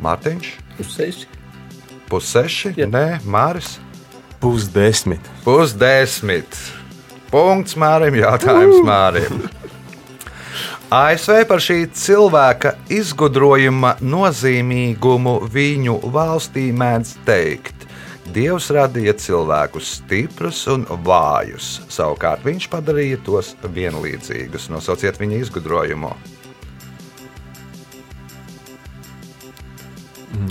Mārtiņš, 0.00 0.50
Uz 0.80 0.92
seši. 0.96 1.26
pusseši, 2.08 2.74
Jā. 2.78 2.86
nē, 2.88 3.06
Māris, 3.24 3.78
Pusdesmit. 4.40 5.20
pusdesmit. 5.44 6.56
Punkts 7.30 7.76
Mārim, 7.76 8.14
jautājums 8.16 8.80
Mārim. 8.86 9.42
ASV 10.90 11.44
par 11.46 11.60
šī 11.62 11.84
cilvēka 11.94 12.72
izgudrojuma 12.90 13.92
nozīmīgumu 14.02 15.36
viņu 15.52 16.00
valstī 16.10 16.70
mēdz 16.74 17.12
teikt. 17.28 17.86
Dievs 18.34 18.68
radīja 18.74 19.14
cilvēkus 19.18 19.94
stiprus 20.00 20.62
un 20.70 20.84
vājus, 21.06 21.80
savukārt 21.90 22.44
viņš 22.46 22.68
padarīja 22.72 23.18
tos 23.26 23.54
vienlīdzīgus. 23.64 24.68
Nosauciet 24.70 25.18
viņa 25.20 25.40
izgudrojumu. 25.44 26.12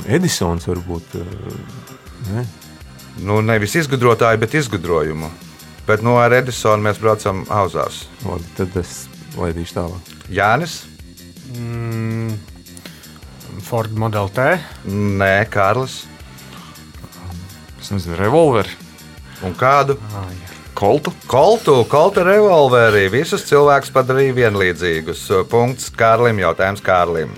Edisons 0.09 0.65
varbūt. 0.67 1.15
eh, 1.15 1.79
Ne? 2.29 2.45
Nu, 3.23 3.41
nevis 3.41 3.73
izgudrotāju, 3.75 4.37
bet 4.39 4.53
izgudrojumu. 4.53 5.29
Bet 5.87 6.03
no 6.05 6.17
ar 6.21 6.31
Edisonu 6.35 6.83
mēs 6.83 6.99
braucam 7.01 7.45
auzās. 7.49 8.03
Labi, 8.25 8.43
tad 8.57 8.75
es 8.77 9.07
laidīšu 9.37 9.73
tālāk. 9.73 10.11
Jānis? 10.29 10.83
Mm, 11.55 12.35
Ford 13.65 13.91
Model 13.97 14.29
T. 14.29 14.59
Nē, 14.85 15.49
Kārlis. 15.49 16.03
Nezinu, 17.89 18.15
revolveri, 18.19 18.69
Un 19.41 19.53
kādu? 19.55 19.95
koltu. 20.73 21.13
Koltu, 21.27 21.85
koltu 21.89 22.23
revolveri. 22.23 23.09
Visus 23.11 23.43
cilvēkus 23.49 23.91
padarīja 23.95 24.35
vienlīdzīgus. 24.37 25.25
Punkts 25.49 25.89
Kārlim, 25.91 26.39
jautājums 26.39 26.83
Kārlim. 26.85 27.33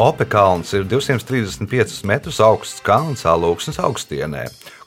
Ope 0.00 0.24
kalns 0.24 0.72
ir 0.72 0.86
235 0.88 2.04
metrus 2.08 2.38
augsts 2.40 2.80
kalns 2.80 3.26
alūksnes 3.28 3.80
augstienē. 3.84 4.46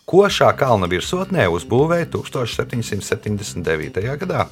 Ko 0.10 0.26
šā 0.26 0.50
kalna 0.58 0.88
virsotnē 0.90 1.46
uzbūvēja 1.54 2.10
1779. 2.16 4.02
gadā? 4.24 4.48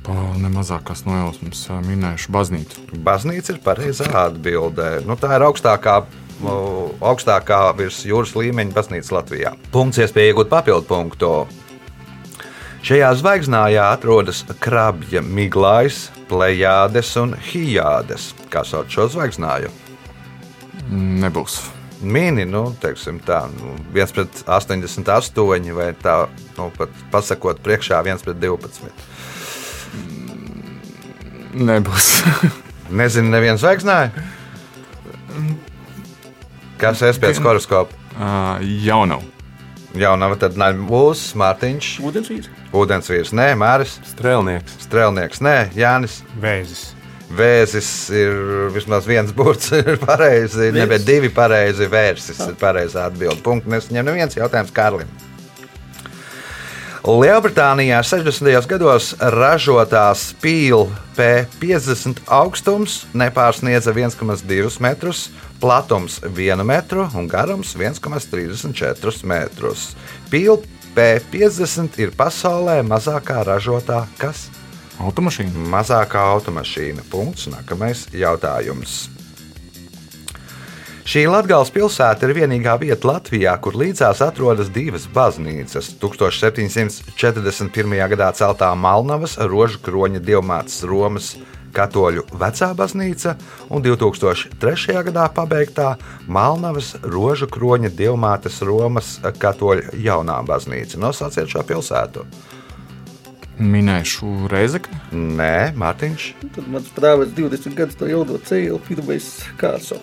Pa 0.00 0.16
nemazākās 0.40 1.04
nojausmas 1.04 1.66
minējuši 1.84 2.32
baznīcu. 2.32 2.86
Baznīca 3.04 3.52
ir 3.52 3.60
pareizā 3.66 4.08
atbildē. 4.24 5.02
Nu, 5.04 5.18
tā 5.20 5.34
ir 5.36 5.44
augstākā, 5.44 6.00
augstākā 6.44 7.62
virs 7.78 8.02
jūras 8.08 8.34
līmeņa 8.36 8.76
baznīca 8.76 9.16
Latvijā. 9.18 9.54
Punkts 9.74 10.00
iespēja 10.00 10.32
iegūt 10.32 10.50
papildu 10.52 10.86
punktu. 10.88 11.32
Šajā 12.86 13.10
zvaigznājā 13.20 13.90
atrodas 13.92 14.40
krabja 14.62 15.20
miglājs, 15.20 16.06
plējādes 16.30 17.12
un 17.20 17.34
hijādes. 17.50 18.30
Kā 18.52 18.64
sauc 18.64 18.88
šo 18.92 19.04
zvaigznāju? 19.12 19.68
Nebūs. 20.90 21.60
Mini, 22.00 22.46
nu, 22.48 22.70
teiksim 22.80 23.18
tā, 23.20 23.42
nu, 23.58 23.74
1 23.92 24.14
pret 24.16 24.38
88 24.48 25.74
vai 25.76 25.90
tā, 26.00 26.14
nu, 26.56 26.70
pat 26.78 26.94
pasakot 27.12 27.60
priekšā 27.60 28.00
1 28.00 28.24
pret 28.24 28.40
12. 28.40 28.88
Nebūs. 31.60 32.08
Nezinu, 33.02 33.28
neviens 33.34 33.60
zvaigznāju. 33.60 34.24
Kas 36.80 37.02
es 37.04 37.18
pēc 37.20 37.42
horoskopa? 37.44 37.92
Ā, 38.16 38.30
Jau 38.86 39.02
nav. 39.08 39.26
Jā, 39.98 40.14
nav 40.16 40.36
tad 40.38 40.54
būs 40.86 41.32
Mārtiņš, 41.38 41.90
Vodens 42.04 42.30
vīrs. 42.30 42.50
Ūdensvīrs, 42.70 43.32
nē, 43.34 43.48
Māris, 43.58 43.96
Strēlnieks. 44.12 44.76
Strēlnieks, 44.84 45.40
nē, 45.42 45.54
Jānis. 45.74 46.20
Vēzis. 46.40 46.84
Vēzis 47.30 47.88
ir 48.14 48.70
vismaz 48.74 49.06
viens 49.06 49.34
burts, 49.34 49.72
ir 49.78 49.98
pareizi. 50.02 50.70
Ne, 50.74 50.86
bet 50.90 51.02
divi 51.06 51.30
pareizi 51.34 51.90
vērsis 51.90 52.38
ir 52.46 52.54
pareizā 52.60 53.08
atbilde. 53.10 53.42
Punkts. 53.42 53.70
Nesaņem 53.70 54.06
neviens 54.06 54.38
jautājums 54.38 54.72
Kārlim. 54.74 55.10
Lielbritānijā 57.00 58.02
60. 58.04 58.66
gados 58.68 59.14
ražotās 59.34 60.26
pīļu 60.42 60.82
P50 61.16 62.20
augstums 62.28 63.06
nepārsniedza 63.16 63.94
1,2 63.96 64.74
metrus, 64.84 65.30
platums 65.60 66.20
1 66.24 66.64
metru 66.64 67.06
un 67.14 67.28
garums 67.28 67.76
1,34 67.76 69.24
metrus. 69.28 69.90
Pīļu 70.32 70.56
P50 70.96 72.00
ir 72.02 72.10
pasaulē 72.16 72.80
mazākā 72.82 73.44
ražotā 73.46 74.06
kas? 74.18 74.48
Automašīna. 75.00 75.52
Mazākā 75.72 76.20
automašīna. 76.34 77.02
Punkts. 77.12 77.48
Nākamais 77.52 78.08
jautājums. 78.12 79.08
Šī 81.10 81.24
Latvijas 81.26 81.70
pilsēta 81.74 82.28
ir 82.28 82.36
vienīgā 82.36 82.74
vieta 82.78 83.08
Latvijā, 83.08 83.54
kur 83.64 83.74
līdzās 83.80 84.20
atrodas 84.22 84.68
divas 84.70 85.08
baznīcas. 85.10 85.88
1741. 86.02 87.96
gadā 88.12 88.28
celtā 88.36 88.68
Malnavas 88.78 89.34
rožu 89.40 89.78
kroņa 89.82 90.20
dievmātes 90.22 90.84
Romas 90.86 91.36
katoļu 91.74 92.26
vecā 92.40 92.70
baznīca 92.76 93.36
un 93.70 93.84
2003. 93.84 94.96
gadā 95.10 95.26
pabeigtā 95.34 95.94
Malnavas 96.28 96.94
rožu 97.02 97.48
kroņa 97.50 97.92
dievmātes 97.96 98.60
Romas 98.66 99.18
katoļu 99.40 99.96
jaunā 100.04 100.40
baznīca. 100.46 101.00
Nosauciet 101.00 101.50
šo 101.50 101.64
pilsētu. 101.66 102.24
Minēšu 103.60 104.48
Reizekni. 104.48 104.96
Nē, 105.12 105.74
Mārtiņš. 105.76 106.30
Tad 106.54 106.70
mans 106.72 106.88
prāvis 106.96 107.34
20 107.36 107.76
gadus 107.76 107.98
to 108.00 108.08
ilgo 108.08 108.40
ceļu, 108.40 108.80
pirmais 108.86 109.28
kārso. 109.60 110.00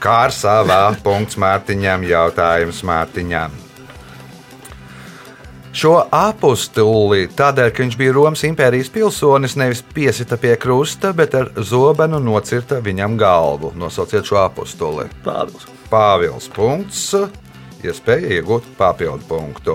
Kārsavā 0.00 0.96
punkts 1.04 1.36
Mārtiņam, 1.40 2.06
jautājums 2.08 2.82
Mārtiņam. 2.88 3.65
Šo 5.76 5.98
apustuli 6.08 7.26
tādēļ, 7.36 7.66
ka 7.68 7.82
viņš 7.82 7.96
bija 8.00 8.12
Romas 8.16 8.40
impērijas 8.48 8.88
pilsonis, 8.94 9.58
nevis 9.60 9.82
piesita 9.84 10.38
pie 10.40 10.54
krusta, 10.56 11.10
bet 11.12 11.34
ar 11.36 11.50
zobenu 11.60 12.16
nocirta 12.16 12.78
viņam 12.80 13.18
galvu. 13.20 13.74
Nosauciet 13.76 14.24
šo 14.24 14.38
apustuli. 14.40 15.04
Pāvils. 15.26 15.66
Pāvils. 15.90 16.46
Punkts. 16.54 17.02
Iespēja 17.84 18.38
iegūt 18.38 18.70
papildu 18.78 19.28
punktu. 19.28 19.74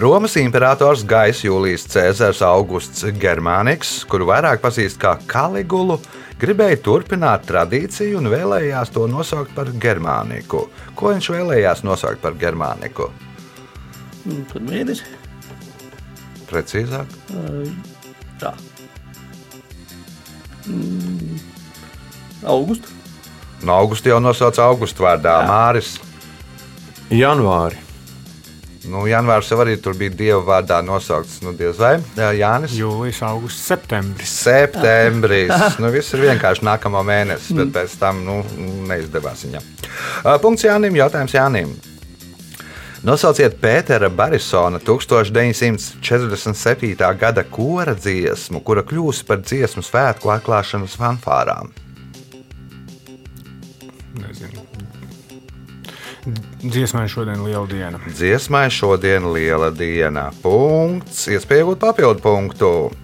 Romas 0.00 0.38
imperators 0.40 1.02
Gais 1.04 1.42
Jūlijas 1.44 1.84
Cēzars 1.92 2.40
Augusts 2.46 3.04
Germāniks, 3.20 3.98
kuru 4.08 4.30
vairāk 4.30 4.62
pazīst 4.62 4.96
kā 5.02 5.18
Kaligulu, 5.28 5.98
gribēja 6.40 6.78
turpināt 6.80 7.44
tradīciju 7.50 8.22
un 8.22 8.30
vēlējās 8.32 8.94
to 8.96 9.04
nosaukt 9.12 9.52
par 9.52 9.68
Germāniku. 9.76 10.64
Ko 10.96 11.12
viņš 11.12 11.30
vēlējās 11.36 11.84
nosaukt 11.84 12.24
par 12.24 12.40
Germāniku? 12.40 13.10
Un 14.28 14.44
Tad 14.52 14.62
mēnesis. 14.68 15.02
Precīzāk, 16.50 17.08
Tā. 18.42 18.52
Mm. 20.66 21.38
Augustu. 22.46 22.88
no 23.62 23.72
augusta 23.78 24.10
jau 24.10 24.18
nosauca 24.22 24.64
augustu 24.66 25.02
vārdā 25.06 25.36
Māris. 25.48 25.94
Janvāri. 27.12 27.78
Nu, 28.90 29.04
janvārs 29.06 29.46
jau 29.50 29.60
arī 29.62 29.76
tur 29.78 29.94
bija 29.94 30.10
dieva 30.10 30.40
vārdā 30.42 30.80
nosaukts. 30.82 31.36
Nu, 31.46 31.52
diez 31.54 31.78
vai 31.78 31.92
Jā, 32.18 32.32
Jānis? 32.34 32.72
Jūlijas, 32.74 33.20
augusts, 33.28 33.62
septembris. 33.70 34.32
Septembris. 34.42 35.52
Nu, 35.82 35.90
viss 35.94 36.10
ir 36.16 36.24
vienkārši 36.26 36.66
nākamā 36.66 37.04
mēnesis, 37.06 37.54
bet 37.58 37.70
pēc 37.76 37.94
tam 38.00 38.24
nu, 38.26 38.40
neizdevās 38.90 39.44
viņam. 39.46 39.68
Punkts 40.42 40.66
Jānim. 40.66 40.98
Jautājums 40.98 41.36
Jānim. 41.38 41.76
Nosauciet 43.02 43.56
Pētera 43.58 44.06
Barisona 44.14 44.78
1947. 44.78 46.94
gada 47.18 47.42
kora 47.42 47.98
dziesmu, 47.98 48.62
kura 48.62 48.86
kļūst 48.86 49.26
par 49.26 49.42
dziesmu 49.42 49.82
svētku 49.82 50.30
atklāšanas 50.30 50.94
fanfārām. 51.00 51.74
Nezinu. 54.22 54.62
Dziesmai 56.62 57.10
šodien 57.10 57.42
liela 57.42 57.66
diena. 57.66 57.98
Dziesmai 58.06 58.70
šodien 58.70 59.26
liela 59.34 59.74
diena. 59.74 60.30
Punkts, 60.44 61.26
iespējot 61.26 61.82
papildu 61.82 62.22
punktu. 62.22 62.94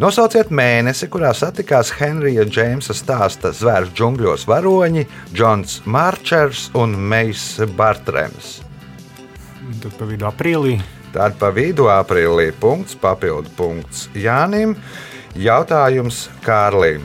Nosauciet 0.00 0.48
mēnesi, 0.48 1.12
kurā 1.12 1.36
satikās 1.36 1.92
Henrija 2.00 2.48
Džeimsa 2.48 2.96
stāsta 2.96 3.52
zvērs 3.52 3.92
džungļos 3.92 4.48
varoņi, 4.48 5.04
Džons 5.36 5.84
Marčers 5.84 6.72
un 6.72 6.96
Meijs 6.96 7.60
Bartrēms. 7.76 8.63
Tad 9.64 9.96
pa 9.98 10.06
vidu 10.08 10.28
aprīlī. 10.28 10.78
Tad 11.14 11.36
pa 11.40 11.50
vidu 11.54 11.88
aprīlī 11.92 12.50
punkts, 12.60 12.96
papildu 13.00 13.52
punkts 13.56 14.08
Jānim. 14.16 14.76
Jautājums 15.34 16.28
Kārlim. 16.44 17.04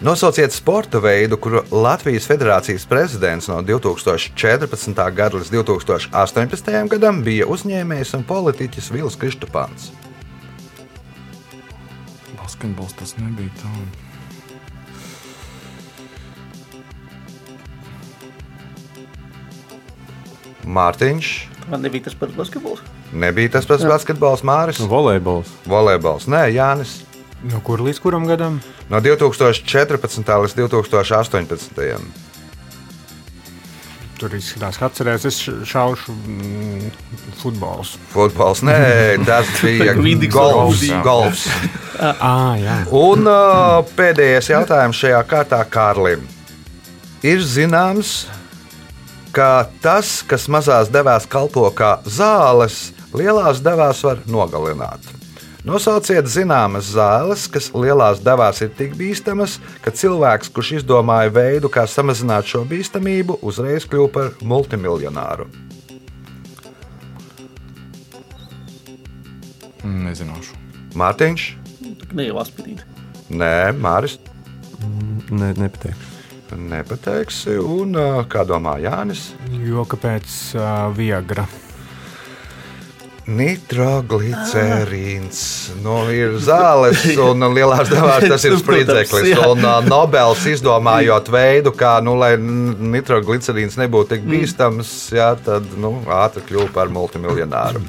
Nosauciet 0.00 0.52
sporta 0.52 1.00
veidu, 1.00 1.38
kuru 1.40 1.62
Latvijas 1.72 2.26
Federācijas 2.28 2.84
prezidents 2.86 3.48
no 3.48 3.62
2014. 3.64 4.92
gada 5.16 5.40
līdz 5.40 5.52
2018. 5.56 6.72
gadam 6.92 7.22
bija 7.24 7.48
uzņēmējs 7.48 8.12
un 8.18 8.26
politiķis 8.28 8.92
Vils 8.92 9.16
Kristupāns. 9.16 9.88
Basketbols 12.36 12.92
tas 13.00 13.16
nebija 13.16 13.50
tā. 13.62 14.05
Mārtiņš. 20.66 21.32
Man 21.70 21.82
nebija 21.82 22.06
tas 22.06 22.14
pats 22.18 22.34
basketbols. 22.36 22.82
Nebija 23.14 23.56
tas 23.56 23.66
pats 23.66 23.86
basketbols, 23.86 24.44
Māris. 24.46 24.82
Volejbols. 24.90 25.50
Volejbols. 25.66 26.28
Nē, 26.30 26.46
Jānis. 26.54 27.00
No 27.46 27.60
kur 27.62 27.82
līdz 27.84 28.00
kuram 28.02 28.26
gadam? 28.26 28.60
No 28.90 29.00
2014. 29.02 30.22
līdz 30.22 30.56
2018. 30.58 32.24
Tur 34.16 34.32
izskatās, 34.32 34.78
ka 34.80 34.88
atcerēsies, 34.88 35.38
es 35.44 35.66
šaušu 35.68 36.14
mm, 36.14 36.86
futbols. 37.42 37.96
Futbols. 38.14 38.62
Nē, 38.64 38.78
tas 39.28 39.50
bija 39.62 39.92
golfs. 39.98 40.30
golfs. 40.32 40.86
golfs. 41.04 41.48
Ah, 41.96 42.52
jā. 42.60 42.74
Un 42.92 43.24
uh, 43.24 43.78
pēdējais 43.96 44.50
jautājums 44.50 44.98
šajā 45.00 45.20
kārtā 45.30 45.62
Kārlim. 45.72 46.26
Ir 47.24 47.40
zināms, 47.40 48.26
ka 49.36 49.68
tas, 49.84 50.22
kas 50.24 50.46
mazās 50.48 50.88
devās 50.88 51.26
kalpo 51.28 51.68
kā 51.76 51.98
zāles, 52.08 52.94
lielās 53.12 53.60
devās 53.64 54.00
var 54.06 54.22
nogalināt. 54.30 55.04
Nosauciet 55.66 56.28
zināmas 56.30 56.92
zāles, 56.94 57.44
kas 57.50 57.72
lielās 57.74 58.22
devās 58.22 58.62
ir 58.62 58.70
tik 58.78 58.94
bīstamas, 58.96 59.58
ka 59.82 59.90
cilvēks, 59.90 60.52
kurš 60.54 60.76
izdomāja 60.78 61.34
veidu, 61.34 61.68
kā 61.68 61.84
samazināt 61.90 62.46
šo 62.48 62.62
bīstamību, 62.70 63.40
uzreiz 63.42 63.84
kļuva 63.90 64.12
par 64.14 64.32
multimiljonāru. 64.46 65.50
Nezināšu. 69.84 70.56
Mārtiņš? 70.96 71.48
Tā 71.82 72.08
kā 72.08 72.22
ne 72.22 72.30
jau 72.30 72.40
aspirīti. 72.40 72.86
Nē, 73.34 73.74
Māris. 73.74 74.20
Ne, 75.34 75.50
nepateikšu. 75.58 76.05
Nepateiksi. 76.54 77.58
Un 77.58 77.98
kā 78.30 78.46
domā 78.46 78.76
Jānis? 78.84 79.32
Jo 79.66 79.86
kāpēc 79.88 80.36
uh, 80.54 80.92
Viagra? 80.94 81.48
Nitroglicerīns. 83.26 85.74
Nu, 85.82 86.06
ir 86.14 86.38
zāles, 86.38 87.02
un 87.18 87.42
lielās 87.50 87.90
devās 87.90 88.22
tas 88.22 88.44
ir 88.46 88.52
Nu, 88.54 88.58
spridzeklis. 88.60 89.32
Un 89.48 89.58
uh, 89.66 89.80
Nobels 89.82 90.44
izdomājot 90.46 91.26
veidu, 91.34 91.72
kā, 91.74 91.98
nu, 92.06 92.14
lai 92.20 92.36
nitroglicerīns 92.38 93.74
nebūtu 93.82 94.14
tik 94.14 94.22
bīstams, 94.30 95.10
jā, 95.16 95.32
tad 95.42 95.66
nu, 95.82 95.90
ātri 96.06 96.46
kļuva 96.46 96.70
par 96.76 96.86
multimiljonāru. 96.94 97.82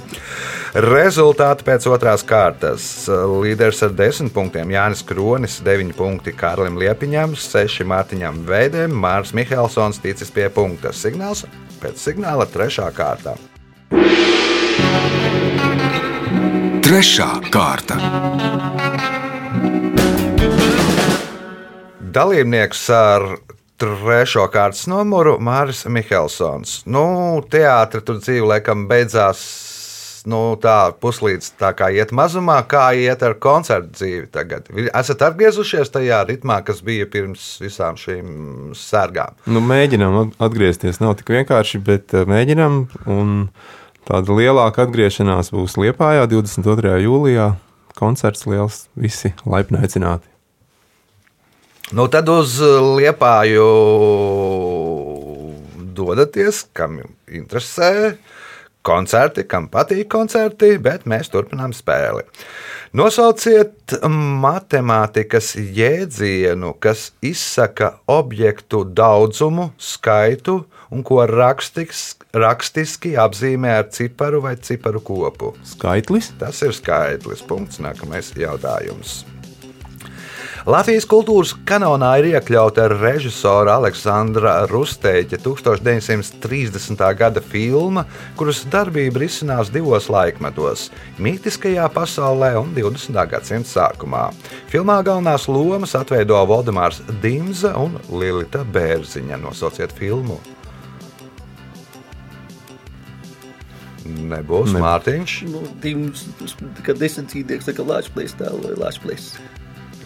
Rezultāti 0.88 1.66
pēc 1.66 1.88
otrās 1.90 2.24
kārtas. 2.28 3.08
Līderis 3.08 3.82
ar 3.86 3.92
10 3.98 4.30
punktiem 4.34 4.72
Jānis 4.74 5.04
Kronis, 5.06 5.62
9 5.66 5.94
punkti 5.98 6.32
Kārlim 6.38 6.78
Liepiņam, 6.82 7.36
6 7.40 7.86
Mārtiņam 7.88 8.36
Veidēm, 8.50 8.92
Mārs 9.06 9.32
Mihelsons 9.38 10.02
ticis 10.04 10.32
pie 10.34 10.50
punkta. 10.54 10.90
Signāls 10.94 11.46
pēc 11.82 11.96
signāla 12.10 12.46
trešā 12.50 12.88
kārtā. 12.98 13.34
Trešā 16.88 17.30
kārta. 17.52 17.98
Dalībnieks 22.18 22.84
ar 22.96 23.26
trešo 23.78 24.48
kārtas 24.54 24.88
numuru 24.90 25.36
Māris 25.44 25.84
Mihelsons. 25.92 26.80
Nu, 26.90 27.04
teātris 27.52 28.06
tur 28.08 28.22
dzīve 28.24 28.48
laikam 28.56 28.88
beidzās. 28.90 29.42
Nu, 30.28 30.58
tā 30.60 30.90
puslīdz 31.00 31.54
tā 31.62 31.70
kā 31.78 31.88
iet 31.96 32.10
mazumā, 32.16 32.58
kā 32.68 32.90
iet 33.00 33.22
ar 33.24 33.38
koncertu 33.40 33.94
dzīvi 33.96 34.26
tagad. 34.34 34.66
Esat 34.90 35.22
atgriezušies 35.24 35.92
tajā 35.94 36.18
ritmā, 36.28 36.58
kas 36.68 36.82
bija 36.84 37.06
pirms 37.08 37.46
visām 37.64 37.96
šīm 38.02 38.74
sērgām. 38.76 39.38
Nu, 39.48 39.62
mēģinām 39.64 40.18
at- 40.26 40.36
atgriezties. 40.50 41.00
Nav 41.00 41.16
tik 41.22 41.32
vienkārši, 41.38 41.80
bet 41.80 42.12
uh, 42.18 42.26
mēģinām. 42.28 42.82
Un 43.08 43.32
tāda 44.08 44.36
lielāka 44.38 44.86
atgriešanās 44.88 45.52
būs 45.54 45.78
Liepājā 45.82 46.28
22. 46.32 46.96
jūlijā. 47.04 47.52
Koncerts 47.98 48.46
liels, 48.46 48.84
visi 48.94 49.34
laipni 49.42 49.80
aicināti. 49.82 50.30
Nu, 51.98 52.06
tad 52.12 52.28
uz 52.30 52.60
liepāju 52.62 53.66
dodaties, 55.98 56.66
kam 56.78 57.00
interesē 57.26 58.18
koncerti, 58.88 59.44
kam 59.50 59.68
patīk 59.72 60.08
koncerti, 60.12 60.76
bet 60.84 61.08
mēs 61.10 61.32
turpinām 61.34 61.74
spēli. 61.76 62.24
Nosauciet 62.96 63.98
matemātikas 64.44 65.56
jēdzienu, 65.58 66.76
kas 66.80 67.10
izsaka 67.26 67.98
objektu 68.08 68.86
daudzumu, 68.88 69.72
skaitu 69.80 70.62
un 70.92 71.04
ko 71.04 71.24
rakstis, 71.30 72.16
rakstiski 72.34 73.16
apzīmē 73.20 73.78
ar 73.82 73.88
ciparu 73.94 74.44
vai 74.46 74.58
ciparu 74.58 75.02
kopu. 75.04 75.56
Skaitlis. 75.68 76.34
Tas 76.40 76.62
ir 76.66 76.76
skaitlis. 76.76 77.46
Punkts. 77.48 77.82
Nākamais 77.84 78.34
jautājums. 78.38 79.24
Latvijas 80.68 81.06
kultūras 81.08 81.54
kanālā 81.64 82.10
ir 82.20 82.26
iekļauta 82.34 82.90
režisora 82.92 83.78
Aleksandra 83.80 84.66
Rusteņa 84.68 85.38
1930. 85.40 87.04
gada 87.16 87.40
filma, 87.40 88.04
kuras 88.36 88.66
darbība 88.68 89.22
risinās 89.24 89.72
divos 89.72 90.10
laikmetos- 90.12 90.90
mītiskajā 91.24 91.88
pasaulē 91.96 92.52
un 92.60 92.76
20. 92.76 93.26
gadsimta 93.32 93.70
sākumā. 93.70 94.34
Filmā 94.68 95.00
galvenās 95.08 95.48
lomas 95.48 95.96
atveido 95.96 96.36
Valdemārs 96.52 97.00
Dimza 97.22 97.72
un 97.78 97.96
Lilita 98.12 98.66
Bērziņa. 98.66 99.40
Nosauciet 99.40 99.94
filmu. 99.96 100.42
Nebūs 104.08 104.74
Ne. 104.74 104.80
Mārtiņš. 104.84 105.36
Nu, 105.52 105.62
divi, 105.84 106.12
kad 106.86 106.98
desmitcīnieks, 107.02 107.68
tā 107.68 107.74
kā 107.78 107.84
Latvijas 107.88 108.34
tēlu 108.40 108.64
vai 108.70 108.76
Latvijas. 108.86 109.34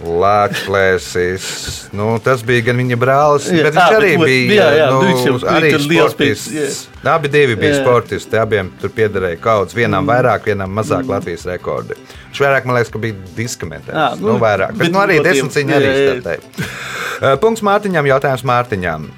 Lāčplēsis. 0.01 1.91
Nu, 1.93 2.15
tas 2.23 2.41
bija 2.45 2.63
gan 2.71 2.79
viņa 2.81 2.97
brālis, 2.97 3.45
Jā, 3.51 3.67
bet 3.67 3.75
viņš 3.75 3.95
arī 3.99 4.09
bet, 4.17 4.25
bija 4.25 4.55
jā, 4.55 4.69
jā, 4.79 4.87
nu, 4.89 5.01
nu, 5.03 5.09
viņš 5.11 5.25
jau 5.27 5.33
bija 5.37 5.53
arī 5.59 5.69
tur 5.75 5.83
liels 5.91 6.15
sportists. 6.15 6.49
pēc- 7.03 7.11
Abi 7.13 7.29
divi 7.33 7.55
bija 7.59 7.73
Jā. 7.75 7.81
sportisti. 7.83 8.37
Abiem 8.41 8.71
tur 8.81 8.89
piederēja 8.89 9.37
kaudzes. 9.43 9.75
Vienam 9.77 10.07
vairāk, 10.09 10.45
vienam 10.49 10.73
mazāk 10.73 11.05
Latvijas 11.09 11.45
rekordi. 11.45 11.93
Viņš 12.31 12.41
vairāk, 12.45 12.65
man 12.65 12.75
liekas, 12.79 12.91
ka 12.91 12.99
bija 12.99 13.13
diskamentēts. 13.37 13.93
Ā, 13.93 14.19
Nu, 14.19 14.33
nu, 14.33 14.39
vairāk. 14.39 14.73
Bet 14.77 14.87
bet 14.87 14.91
nu, 14.91 14.99
arī 14.99 15.21
desmit 15.23 15.51
ciņā 15.53 15.77
arī 15.77 15.91
startēja. 16.01 16.39
Uh, 17.21 17.37
Punkts 17.41 17.61
Mārtiņam, 17.61 18.05
jautājums 18.09 18.41
Mārtiņam. 18.43 19.09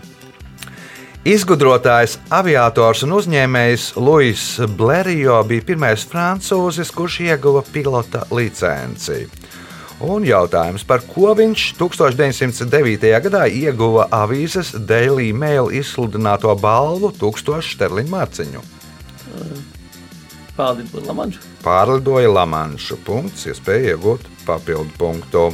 Izgudrotājs, 1.23 2.17
aviators 2.35 3.05
un 3.05 3.13
uzņēmējs 3.15 3.93
Luis 3.95 4.41
Blerijo 4.75 5.37
bija 5.47 5.63
pirmais 5.69 6.03
francūzis, 6.03 6.89
kurš 6.91 7.21
ieguva 7.23 7.61
pilota 7.63 8.25
licenci. 8.27 9.21
Un 10.03 10.27
jautājums, 10.27 10.83
par 10.83 10.99
ko 11.07 11.31
viņš 11.39 11.69
1909. 11.79 13.07
gadā 13.23 13.45
ieguva 13.47 14.09
avīzes 14.11 14.73
Daily 14.75 15.29
Mail 15.31 15.71
izsludināto 15.71 16.51
balvu 16.59 17.13
1000 17.15 17.71
sterliņu 17.71 18.11
mārciņu. 18.11 18.67
Pārlīdz 20.59 20.91
par 20.91 21.07
Lamanšu. 21.07 21.45
Pārlidoja 21.63 22.35
Lamanšu 22.35 22.99
punkts, 23.07 23.47
iespēja 23.47 23.95
iegūt 23.95 24.27
papildu 24.43 24.91
punktu. 24.99 25.53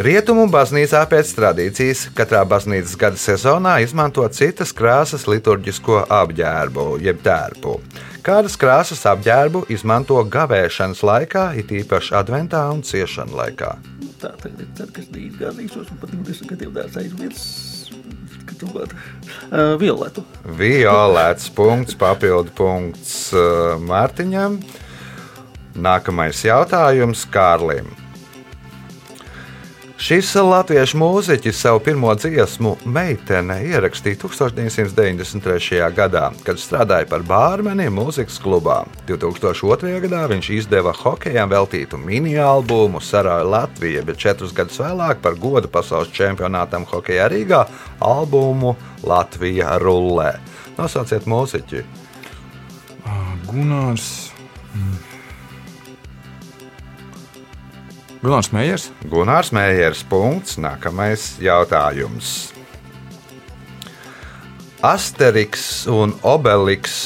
Rietumu 0.00 0.46
baznīcā 0.48 1.02
pēc 1.10 1.30
tradīcijas 1.36 2.06
katrā 2.16 2.40
baznīcas 2.48 2.94
gada 2.96 3.18
sezonā 3.20 3.74
izmanto 3.84 4.24
citas 4.32 4.72
krāsas 4.72 5.26
liturģisko 5.28 5.98
apģērbu, 6.16 6.86
jeb 7.04 7.20
tērpu. 7.20 7.74
Kādas 8.24 8.56
krāsas 8.56 9.04
apģērbu 9.10 9.66
izmanto 9.76 10.16
gavēšanas 10.24 11.04
laikā, 11.04 11.44
it 11.60 11.76
īpaši 11.82 12.16
adventā 12.16 12.62
un 12.72 12.80
ciešanu 12.80 13.36
laikā? 13.42 13.74
Tā 14.24 14.32
ir 14.48 14.72
tad, 14.78 14.88
kas 14.96 15.12
bija 15.12 15.36
gādīšos 15.44 15.92
un 15.92 16.00
pat 16.00 16.16
20 16.16 16.48
gadiem 16.54 16.72
dārts 16.80 16.96
aizvietas. 17.04 17.46
Uh, 18.60 19.76
Violetu. 19.80 20.24
Violēts 20.56 21.52
punkts, 21.52 21.96
papildu 22.00 22.56
punkts 22.56 23.34
uh, 23.36 23.76
Mārtiņam. 23.84 24.62
Nākamais 25.76 26.40
jautājums 26.48 27.28
Kārlim. 27.28 27.99
Šis 30.00 30.30
latviešu 30.32 30.96
mūziķis 30.96 31.58
savu 31.60 31.82
pirmo 31.84 32.08
dziesmu 32.16 32.70
meitene 32.88 33.58
ierakstīja 33.68 34.16
1993. 34.22 35.82
gadā, 35.92 36.30
kad 36.46 36.56
strādāja 36.56 37.04
par 37.10 37.20
bārmeni 37.28 37.90
mūzikas 37.92 38.38
klubā. 38.40 38.78
2002. 39.10 39.92
gadā 40.06 40.22
viņš 40.32 40.48
izdeva 40.56 40.94
hokejam 40.96 41.52
veltītu 41.52 42.00
mini-albumu 42.00 43.04
Sarāja 43.04 43.44
Latvija, 43.44 44.00
bet 44.08 44.22
četrus 44.24 44.56
gadus 44.56 44.80
vēlāk 44.80 45.20
par 45.20 45.36
godu 45.36 45.68
pasaules 45.68 46.08
čempionātam 46.16 46.88
hokejā 46.88 47.28
Rīgā 47.34 47.66
albumu 48.00 48.72
Latvija 49.04 49.76
rullē. 49.84 50.32
Nosauciet 50.80 51.28
mūziķi! 51.28 51.84
Gunārs. 53.52 54.30
mm. 54.72 55.09
Gunārs 58.20 58.50
Meijers. 58.52 58.90
Gunārs 59.08 59.48
Mējers. 59.48 60.02
Punkts. 60.04 60.58
Nākamais 60.60 61.38
jautājums. 61.40 62.50
Asteriks 64.84 65.86
un 65.88 66.12
Obeliks 66.20 66.98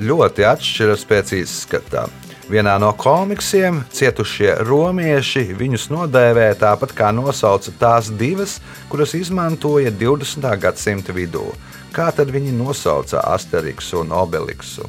ļoti 0.00 0.46
atšķiras 0.48 1.04
pēc 1.08 1.34
izskata. 1.42 2.06
Vienā 2.48 2.78
no 2.80 2.94
komiksiem 2.96 3.82
cietušie 3.92 4.54
romieši 4.64 5.46
viņus 5.56 5.86
nodēvē 5.92 6.50
tāpat 6.60 6.96
kā 6.96 7.12
nosauca 7.12 7.72
tās 7.80 8.08
divas, 8.08 8.58
kuras 8.88 9.12
izmantoja 9.16 9.92
20. 9.92 10.48
gadsimta 10.64 11.12
vidū. 11.16 11.46
Kā 11.92 12.08
tad 12.12 12.32
viņi 12.32 12.56
nosauca 12.56 13.20
Asteriksu 13.36 14.00
un 14.00 14.16
Obeliksu? 14.16 14.88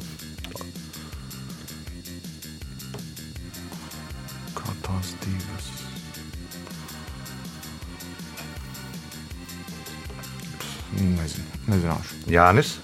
Tās 5.06 5.14
divas? 5.22 5.70
Nezinu, 10.96 11.44
nezināšu. 11.68 12.22
Jānis, 12.32 12.76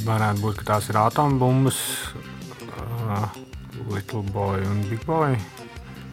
Varētu 0.00 0.40
būt, 0.40 0.60
ka 0.60 0.64
tās 0.74 0.86
ir 0.88 0.96
atombumbas, 0.96 1.76
uh, 2.80 3.26
Little 3.90 4.22
Boy 4.32 4.62
un 4.64 4.84
Big 4.88 5.02
Boy. 5.04 5.34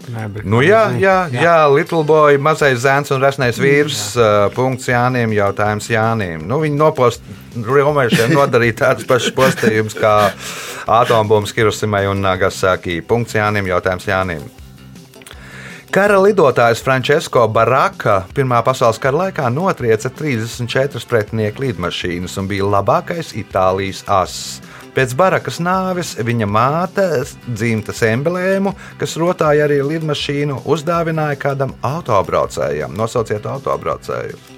Nē, 0.08 0.44
Nu, 0.48 0.62
jā, 0.64 0.88
jā, 1.00 1.28
jā, 1.32 1.56
Little 1.72 2.04
Boy, 2.08 2.38
mazais 2.40 2.82
zēns 2.84 3.12
un 3.12 3.22
resnais 3.24 3.60
vīrs. 3.60 4.16
Uh, 4.18 4.48
punkts 4.56 4.88
Jānim, 4.88 5.34
jautājums 5.36 5.90
Jānim. 5.92 6.46
Nu, 6.48 6.60
viņi 6.64 6.80
nopost 6.80 7.24
Romiešiem 7.56 8.36
nodarīja 8.36 8.80
tādus 8.84 9.08
pašus 9.08 9.36
postījumus 9.36 9.98
kā 9.98 10.16
atombumbas 10.88 11.56
Hirosimai 11.56 12.06
un 12.12 12.24
Nagasaki. 12.24 13.02
Punkts 13.08 13.36
Jānim, 13.38 13.68
jautājums 13.72 14.08
Jānim. 14.08 14.48
Kara 15.98 16.20
lidotājs 16.22 16.84
Francesco 16.86 17.48
Baraka 17.50 18.20
Pirmā 18.38 18.60
pasaules 18.62 19.00
kara 19.02 19.18
laikā 19.24 19.48
notrieca 19.50 20.12
34 20.14 21.02
pretinieku 21.10 21.64
lidmašīnas 21.64 22.36
un 22.38 22.46
bija 22.52 22.68
labākais 22.70 23.32
Itālijas 23.42 24.04
ass. 24.06 24.60
Pēc 24.94 25.16
Barakas 25.18 25.58
nāves 25.58 26.12
viņa 26.22 26.50
māte 26.54 27.08
dzimtas 27.48 28.04
emblēmu, 28.06 28.76
kas 29.02 29.18
rotāja 29.18 29.66
arī 29.66 29.80
lidmašīnu, 29.88 30.60
uzdāvināja 30.70 31.42
kādam 31.48 31.74
autobraucējam. 31.82 32.94
Nosauciet 32.94 33.50
autobraucēju. 33.50 34.57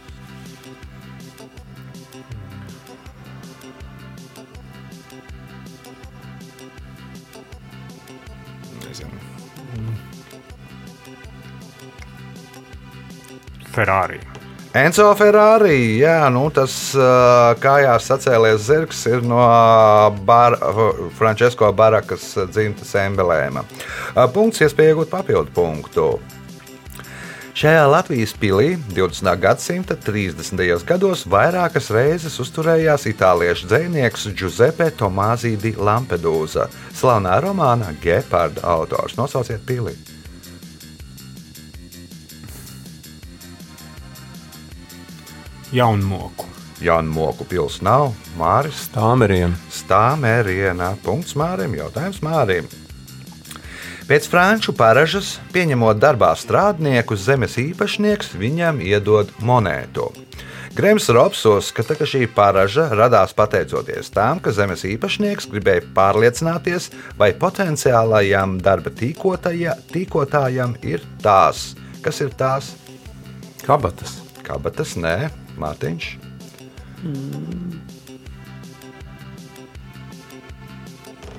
Ferrari. 13.80 14.20
Enzo 14.76 15.08
Ferrari, 15.18 15.98
jā, 15.98 16.28
nu, 16.30 16.44
tas 16.54 16.74
kājās 17.64 18.06
sacēlies 18.06 18.68
zirgs 18.68 19.00
ir 19.10 19.24
no 19.26 19.40
bar, 20.28 20.60
Francesco 21.18 21.72
Barakas 21.74 22.36
dzimtas 22.52 22.92
emblēma. 23.02 23.64
Punkts, 24.36 24.62
iespēja 24.62 24.94
iegūt 24.94 25.10
papildu 25.10 25.56
punktu. 25.56 26.12
Šajā 27.60 27.88
Latvijas 27.90 28.36
pilī 28.40 28.76
20. 28.94 29.32
gadsimta 29.42 29.98
30. 29.98 30.86
gados 30.88 31.26
vairākas 31.26 31.90
reizes 31.96 32.38
uzturējās 32.40 33.08
itāliešu 33.10 33.72
dzinieks 33.74 34.30
Giuseppe 34.38 34.92
Tomāzi 34.94 35.56
di 35.58 35.74
Lampedusa, 35.74 36.70
slavnā 36.94 37.42
romāna 37.42 37.90
Geparda 38.06 38.64
autors. 38.78 39.18
Nosauciet 39.18 39.66
pili! 39.66 39.98
Jaunmoku. 45.72 46.46
Jaunu 46.82 47.12
moku 47.12 47.46
pils 47.46 47.82
nav, 47.86 48.14
Māris 48.40 48.88
Tāmeriem. 48.94 49.52
Stāmērienā. 49.70 50.94
Punkts 51.04 51.36
Mārim, 51.38 51.76
jautājums 51.78 52.22
Mārim. 52.26 52.70
Pēc 54.10 54.26
franču 54.32 54.74
paražas, 54.74 55.36
pieņemot 55.54 56.00
darbā 56.02 56.32
strādnieku, 56.40 57.14
zemes 57.20 57.60
īpašnieks 57.62 58.32
viņam 58.40 58.80
iedod 58.82 59.30
monētu. 59.46 60.08
Grems 60.74 61.10
Robs 61.14 61.44
uzskata, 61.46 61.98
ka 62.00 62.08
šī 62.08 62.24
paraža 62.34 62.88
radās 62.96 63.36
pateicoties 63.38 64.10
tam, 64.16 64.40
ka 64.42 64.54
zemes 64.56 64.86
īpašnieks 64.88 65.50
gribēja 65.52 65.84
pārliecināties, 65.94 66.88
vai 67.20 67.34
potenciālajam 67.38 68.58
darba 68.64 68.90
tīkotāja, 68.90 69.76
tīkotājam 69.92 70.74
ir 70.82 71.06
tās. 71.22 71.76
Kas 72.02 72.24
ir 72.26 72.34
tās? 72.40 72.72
Kabatas. 73.68 74.18
Kabatas, 74.48 74.96
nē, 74.98 75.30
Mārtiņš. 75.62 76.10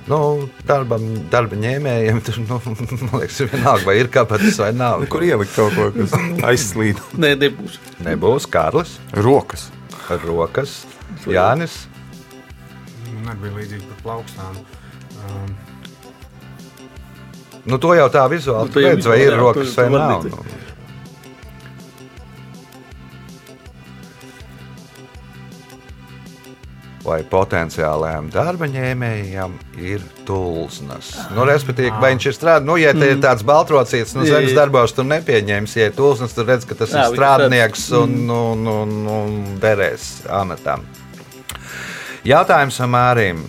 Nu, 0.09 0.17
darbam, 0.67 1.03
darba 1.31 1.57
ņēmējiem 1.61 2.19
tur, 2.25 2.39
nu, 2.49 2.57
liekas, 3.21 3.37
vienalga, 3.51 3.85
vai 3.85 3.95
ir 4.01 4.09
kabatas 4.11 4.57
vai 4.59 4.71
nav. 4.75 5.05
Kur 5.11 5.23
ielikt 5.23 5.53
kaut 5.55 5.75
ko, 5.77 5.89
kas 5.95 6.15
aizslīd? 6.49 6.99
Nē, 7.21 7.35
nebūs. 7.39 7.77
Nebūs 8.03 8.47
Kārlis, 8.51 8.97
Rokas. 9.15 9.69
ar 10.11 10.23
rokas, 10.27 10.81
Jānis. 11.29 11.83
Man 13.21 13.29
arī 13.31 13.43
bija 13.45 13.57
līdzīgi 13.59 13.91
par 13.91 14.01
plaukstām. 14.07 14.63
Um, 15.27 15.51
Nu, 17.61 17.77
to 17.77 17.91
jau 17.93 18.07
tā 18.09 18.23
vizuāli 18.25 18.71
Nu, 18.73 18.81
redz, 18.81 19.05
vai 19.05 19.19
ir 19.21 19.35
rokas 19.37 19.75
vai 19.77 19.83
nav. 19.93 20.23
Nu. 20.25 20.39
Vai 27.11 27.21
potenciālajam 27.27 28.29
darba 28.31 28.69
ņēmējam 28.71 29.57
ir 29.83 30.03
tulznas. 30.27 31.11
Nu, 31.35 31.43
respektīvi, 31.49 31.91
vai 32.01 32.13
viņš 32.15 32.27
ir 32.29 32.37
strādājis, 32.37 32.67
nu, 32.69 32.77
ja 32.79 32.95
te 32.95 33.11
ir 33.13 33.21
tāds 33.23 33.45
baltrocīts, 33.47 34.15
nu, 34.17 34.25
zemes 34.27 34.55
darbos 34.57 34.95
tur 34.95 35.07
nepieņems, 35.09 35.75
ja 35.79 35.89
ir 35.91 35.95
tulznas, 35.97 36.35
tad 36.37 36.51
redz, 36.51 36.67
ka 36.69 36.77
tas 36.79 36.95
Jā, 36.95 37.07
ir 37.07 37.17
strādnieks 37.17 37.89
un, 37.99 38.17
un, 38.31 38.67
un, 38.75 38.97
un 39.17 39.39
derēs 39.61 40.11
amatam. 40.31 40.85
Jautājums 42.27 42.77
Mārim. 42.85 43.41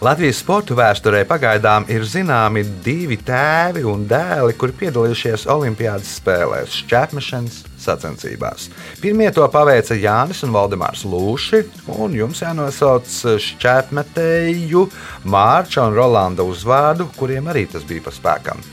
Latvijas 0.00 0.38
sporta 0.40 0.72
vēsturē 0.72 1.26
pagaidām 1.28 1.84
ir 1.92 2.06
zināmi 2.08 2.62
divi 2.80 3.18
tēvi 3.20 3.82
un 3.84 4.06
dēli, 4.08 4.54
kuri 4.56 4.72
piedalījušies 4.78 5.44
Olimpiādas 5.52 6.14
spēlēs, 6.16 6.78
šķērsmešanas 6.86 7.58
sacensībās. 7.84 8.70
Pirmie 9.02 9.28
to 9.36 9.44
paveica 9.52 9.98
Jānis 10.00 10.40
un 10.48 10.56
Valdemārs 10.56 11.04
Lūši, 11.04 11.60
un 12.00 12.16
jums 12.16 12.40
jānosauc 12.40 13.12
šķērsmetēju 13.44 14.86
Mārča 15.28 15.84
un 15.84 16.00
Rolanda 16.00 16.48
uzvārdu, 16.48 17.10
kuriem 17.20 17.52
arī 17.52 17.66
tas 17.68 17.84
bija 17.84 18.08
pa 18.08 18.16
spēkam. 18.16 18.64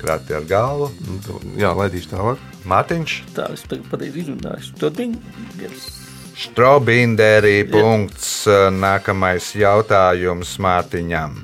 Krati 0.00 0.32
ar 0.32 0.48
galvu, 0.48 0.94
Jā, 1.60 1.76
laidīšu 1.76 2.14
tālāk. 2.16 2.50
Mārtiņš. 2.64 3.22
Tā 3.36 3.52
es 3.52 3.68
tagad 3.68 3.84
pareizi 3.92 4.24
izrunāju. 4.24 4.76
To 4.80 4.88
diņu. 4.96 5.97
Strobinderī 6.38 7.64
punkts. 7.66 8.46
Nākamais 8.70 9.50
jautājums 9.58 10.54
Mārtiņam. 10.62 11.34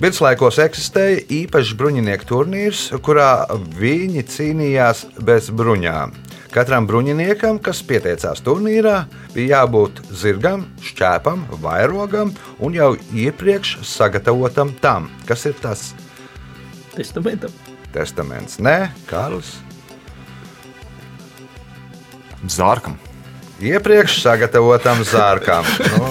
Viduslaikos 0.00 0.58
eksistēja 0.64 1.20
īpašs 1.32 1.74
bruņinieku 1.78 2.26
turnīrs, 2.28 2.86
kurā 3.04 3.46
viņi 3.78 4.24
cīnījās 4.28 5.04
bez 5.24 5.50
bruņām. 5.54 6.16
Katram 6.54 6.86
bruņiniekam, 6.86 7.58
kas 7.62 7.82
pieteicās 7.86 8.42
turnīrā, 8.46 9.04
bija 9.34 9.60
jābūt 9.60 10.00
zirgam, 10.14 10.64
šķēpam, 10.86 11.44
vairogam 11.62 12.32
un 12.62 12.76
jau 12.78 12.92
iepriekš 13.10 13.76
sagatavotam 13.90 14.72
tam, 14.80 15.10
kas 15.28 15.44
ir 15.50 15.58
tas 15.60 15.92
Testamentam. 16.94 17.50
testaments. 17.92 18.58
Nē, 18.62 18.90
Kārlis. 19.10 19.56
Zārkam. 22.50 22.98
Iepriekš 23.64 24.18
sagatavotam 24.22 25.04
zārkam. 25.06 25.66
Nu, 25.94 26.08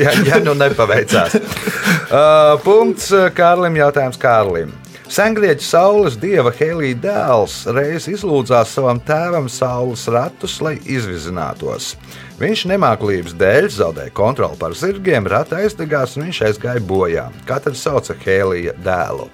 ja, 0.00 0.14
ja 0.26 0.38
nu 0.42 0.54
nepaveicās. 0.56 1.36
Uh, 1.36 2.56
punkts 2.64 3.10
uh, 3.12 3.28
Kārlim. 3.36 3.76
Jautājums 3.78 4.18
Kārlim. 4.20 4.72
Sengrieķu 5.10 5.64
saules 5.66 6.14
dieva 6.22 6.52
Helija 6.54 6.96
dēls 7.02 7.54
reiz 7.74 8.04
izlūdzās 8.10 8.70
savam 8.76 9.00
tēvam 9.02 9.48
saules 9.50 10.04
ratus, 10.06 10.60
lai 10.62 10.76
izvizinātos. 10.86 11.96
Viņš 12.38 12.62
nemāklības 12.70 13.34
dēļ 13.38 13.66
zaudēja 13.74 14.14
kontroli 14.14 14.58
pār 14.60 14.76
zirgiem, 14.78 15.26
rata 15.26 15.58
aizdegās 15.58 16.14
un 16.14 16.28
viņš 16.28 16.40
aizgāja 16.46 16.84
bojā. 16.86 17.26
Kā 17.48 17.58
tad 17.60 17.74
sauca 17.76 18.14
Helija 18.22 18.76
dēlu? 18.86 19.26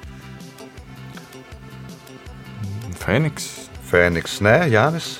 Fēniks. 3.05 3.53
Fēniks, 3.87 4.41
nē, 4.43 4.57
Jānis. 4.73 5.19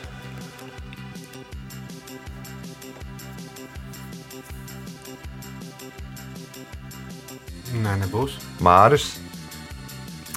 Nē, 7.83 7.97
nebūs. 8.05 8.37
Māris, 8.65 9.11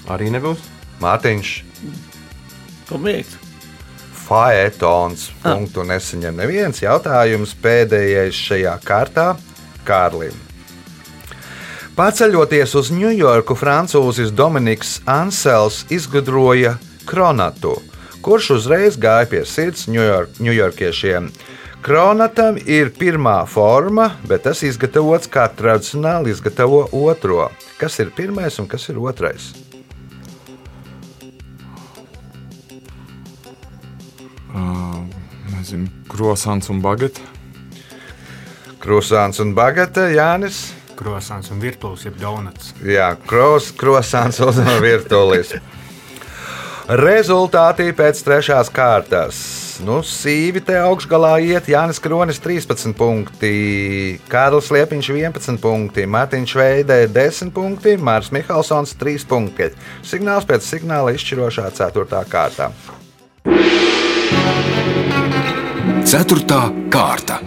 Arī 0.10 0.32
nebūs. 0.34 0.62
Mārtiņš. 1.04 1.50
Pamēģināt. 2.90 3.36
Faetons. 4.30 5.28
Punktu 5.44 5.84
nesaņem 5.86 6.36
neviens 6.38 6.82
jautājums 6.82 7.54
pēdējais 7.62 8.38
šajā 8.48 8.74
kārtā 8.86 9.28
Kārlim. 9.88 10.34
Paceļoties 11.98 12.74
uz 12.80 12.90
Ņujorku, 12.96 13.56
francūzis 13.60 14.32
Dominiks 14.32 15.00
Ansels 15.10 15.82
izgudroja 15.92 16.76
kronatu, 17.10 17.76
kurš 18.24 18.52
uzreiz 18.60 18.98
gāja 19.02 19.28
pie 19.30 19.42
sirds 19.46 19.88
Ņujork- 19.92 20.40
ņujorkiešiem. 20.46 21.30
Kronatam 21.82 22.58
ir 22.68 22.92
pirmā 22.92 23.38
forma, 23.48 24.10
bet 24.28 24.44
tas 24.50 24.66
izgatavots 24.68 25.32
kā 25.32 25.48
tradicionāli 25.48 26.34
izgatavo 26.34 26.84
otro. 26.92 27.48
Kas 27.80 27.98
ir 28.04 28.12
pirmais 28.16 28.60
un 28.60 28.68
kas 28.68 28.90
ir 28.92 29.00
otrais? 29.00 29.54
Uh, 34.52 35.04
nezinu, 35.56 35.88
krosants 36.12 36.70
un 36.70 36.84
bagete. 36.84 37.24
Krusāns 38.80 39.42
un 39.44 39.52
Bagate, 39.52 40.06
Jānis. 40.16 40.70
Krosants 40.96 41.52
un 41.52 41.60
virtuves, 41.60 42.06
jeb 42.08 42.16
donuts. 42.20 42.72
Jā, 42.88 43.12
kros, 43.28 43.74
krosāns 43.76 44.40
un 44.44 44.56
virtulis. 44.80 45.52
Rezultāti 47.06 47.92
pēc 47.96 48.24
trešās 48.24 48.72
kārtas. 48.72 49.42
Nu, 49.80 50.02
sīvi 50.04 50.60
te 50.66 50.76
augšgalā 50.76 51.38
iet 51.40 51.70
Jānis 51.72 52.02
Kronis 52.04 52.42
13 52.44 52.92
punkti, 53.00 53.52
Kārlis 54.28 54.68
Liepiņš 54.76 55.10
11 55.16 55.62
punkti, 55.64 56.04
Mārtiņš 56.04 56.56
Veidē 56.60 56.98
10 57.16 57.54
punkti, 57.56 57.96
Mārs 57.96 58.28
Mihalsons 58.36 58.92
3 59.00 59.24
punkti. 59.30 59.70
Signāls 60.04 60.48
pēc 60.50 60.68
signāla 60.68 61.16
izšķirošā 61.16 61.72
4. 61.80 62.24
kārtā. 62.28 62.70
Ceturtā 66.10 66.62
kārta. 66.92 67.40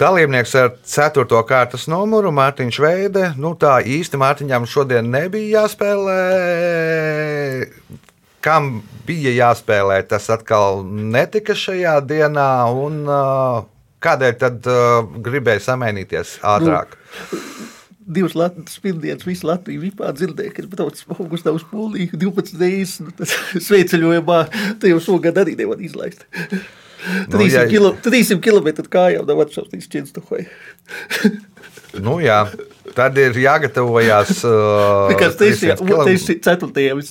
Dalībnieks 0.00 0.54
ar 0.56 0.70
4. 0.88 1.42
kārtas 1.44 1.84
numuru 1.92 2.32
Mārtiņš 2.32 2.76
Veide. 2.80 3.24
Nu, 3.36 3.52
tā 3.52 3.82
īsti 3.84 4.16
Mārtiņam 4.16 4.64
šodien 4.64 5.12
nebija 5.12 5.60
jāspēlē. 5.60 6.20
Kam 8.44 8.70
bija 9.08 9.32
jāspēlē, 9.36 9.98
tas 10.08 10.30
atkal 10.32 10.80
netika 10.86 11.52
šajā 11.56 11.98
dienā. 12.08 12.48
Un, 12.72 13.02
uh, 13.04 13.66
kādēļ 14.04 14.38
tad 14.40 14.68
uh, 14.70 15.02
gribēja 15.26 15.60
samainīties 15.70 16.38
ātrāk? 16.48 16.96
Divas 18.10 18.32
Latvijas 18.34 18.80
pirmdienas, 18.82 19.26
visu 19.28 19.46
Latviju 19.46 19.84
vipā 19.84 20.08
dzirdēja, 20.16 20.54
ka 20.56 20.64
braucu 20.72 21.04
uz 21.04 21.20
Augustā 21.20 21.52
uz 21.54 21.62
Poliju 21.70 22.16
12 22.18 22.56
reizes. 22.58 22.96
Nu, 23.04 23.12
tad 23.14 23.30
sveiceļojumā 23.68 24.40
te 24.82 24.90
jau 24.90 25.02
šogad 25.04 25.38
arī 25.44 25.54
nevar 25.60 25.82
izlaist. 25.84 26.24
300, 27.00 27.36
Nu, 27.36 27.44
ja- 27.48 27.62
nu, 27.64 27.70
kilo, 27.70 27.92
300 28.04 28.40
km 28.44 28.88
kājām 28.92 29.28
nav 29.28 29.44
atšausmīgs 29.46 29.88
Čenstohai. 29.92 30.42
Nu, 32.00 32.18
jā, 32.22 32.42
tad 32.96 33.18
ir 33.20 33.36
jāgatavojas. 33.40 34.40
Uh, 34.50 35.12
Kas 35.18 35.36
tas 35.38 35.62
ir? 35.62 35.74
300 35.74 35.86
kilometru. 35.86 36.14
Tas 36.16 36.30
ir 36.32 36.38
4. 36.42 36.84
un 36.94 37.02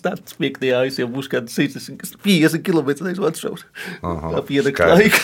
5. 0.43 0.69
es 0.89 0.97
jau 0.99 1.07
būšu 1.11 1.31
kāds 1.31 1.55
60, 1.55 2.17
50 2.25 2.63
km 2.65 2.89
atšaus. 3.29 3.65
Laika. 4.01 5.21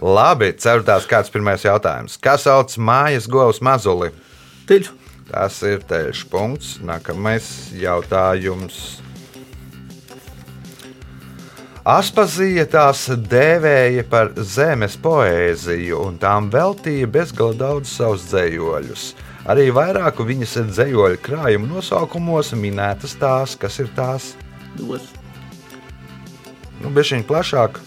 Labi, 0.00 0.50
ceturtās 0.56 1.04
kārtas 1.08 1.32
pirmais 1.32 1.64
jautājums. 1.64 2.16
Kas 2.20 2.46
sauc 2.48 2.72
mājas 2.80 3.28
govs 3.30 3.60
mazuli? 3.64 4.10
Teļu. 4.68 4.96
Tas 5.30 5.60
ir 5.66 5.84
teļš 5.86 6.24
punkts. 6.32 6.78
Nākamais 6.84 7.46
jautājums. 7.78 9.00
Aspazija 11.90 12.66
tās 12.68 13.06
dēvēja 13.08 14.04
par 14.10 14.34
zemes 14.36 14.98
poēziju, 15.00 16.02
un 16.10 16.18
tām 16.20 16.50
veltīja 16.52 17.08
bezgala 17.08 17.56
daudz 17.56 17.92
savus 17.96 18.26
dzējoļus. 18.28 19.04
Arī 19.48 19.70
vairāku 19.72 20.26
viņas 20.28 20.58
dzējoļu 20.68 21.20
krājumu 21.24 21.70
nosaukumos 21.70 22.52
minētas 22.58 23.16
tās, 23.20 23.56
kas 23.56 23.78
ir 23.80 23.88
tās. 23.96 24.34
Dos. 24.76 25.06
Nu, 26.80 26.92
Bišķiņ 26.92 27.24
plašāk, 27.28 27.80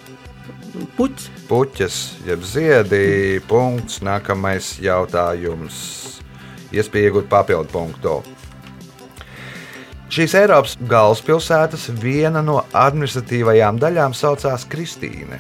Puķis. 0.98 1.28
puķis, 1.46 1.96
jeb 2.26 2.42
ziedi, 2.42 3.40
punkts. 3.46 4.02
Nākamais 4.02 4.80
jautājums. 4.82 5.76
Iespēja 6.74 7.12
iegūt 7.12 7.30
papildu 7.30 7.70
punktu. 7.70 8.16
Šīs 10.14 10.34
Eiropas 10.38 10.74
galvaspilsētas 10.90 11.88
viena 12.02 12.42
no 12.46 12.60
administratīvajām 12.74 13.78
daļām 13.82 14.18
saucās 14.18 14.66
Kristīne. 14.70 15.40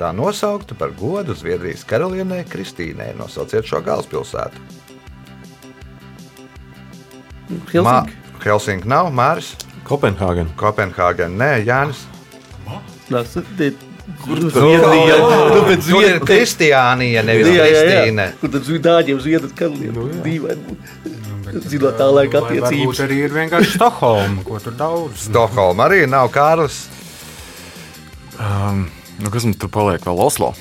Tā 0.00 0.10
nosaukta 0.16 0.76
par 0.76 0.92
godu 0.96 1.36
Zviedrijas 1.36 1.84
karalienei 1.88 2.44
Kristīnei. 2.48 3.12
Nosauciet 3.16 3.68
šo 3.68 3.80
galvaspilsētu. 3.84 4.81
Helsinki. 7.72 8.18
Helsinki 8.42 8.90
nav, 8.90 9.12
Māris, 9.14 9.52
Kopenhāgen. 9.86 10.50
Kopenhāgena, 10.58 11.32
nē, 11.38 11.50
Jānis. 11.66 12.04
Tas 13.08 13.36
ir. 13.36 13.74
Kur 14.22 14.38
Nu? 14.38 14.48
Nu, 15.54 15.60
bet 15.66 15.82
Tur 15.86 16.02
ir. 16.02 16.18
Kristiānija, 16.26 17.22
nevis 17.26 17.46
Jā, 17.46 17.52
jā, 17.54 17.66
jā. 17.66 17.82
Kristīne. 17.86 18.26
Kur 18.40 18.50
tad 18.50 18.64
Zviedrijas 19.22 19.54
karalienē? 19.58 20.06
Dīvaini 20.24 20.64
būt. 20.66 20.90
Bet, 21.42 21.68
Zinot 21.70 21.96
tā 21.98 22.08
laika 22.10 22.40
vai 22.42 22.56
attiecības. 22.56 22.72
Varbūt 22.80 23.00
arī 23.04 23.20
ir 23.26 23.34
vienkārši 23.34 23.76
Stokholma, 23.76 24.44
ko 24.46 24.58
tur 24.62 24.76
daudz. 24.78 25.24
Stokholma 25.28 25.86
arī 25.88 26.02
nav 26.10 26.30
Kārlis. 26.34 26.84
Um, 28.40 28.86
nu, 29.22 29.30
kas 29.30 29.46
mums 29.46 29.58
tur 29.60 29.70
paliek 29.72 30.02
vēl 30.06 30.22
Oslo? 30.22 30.52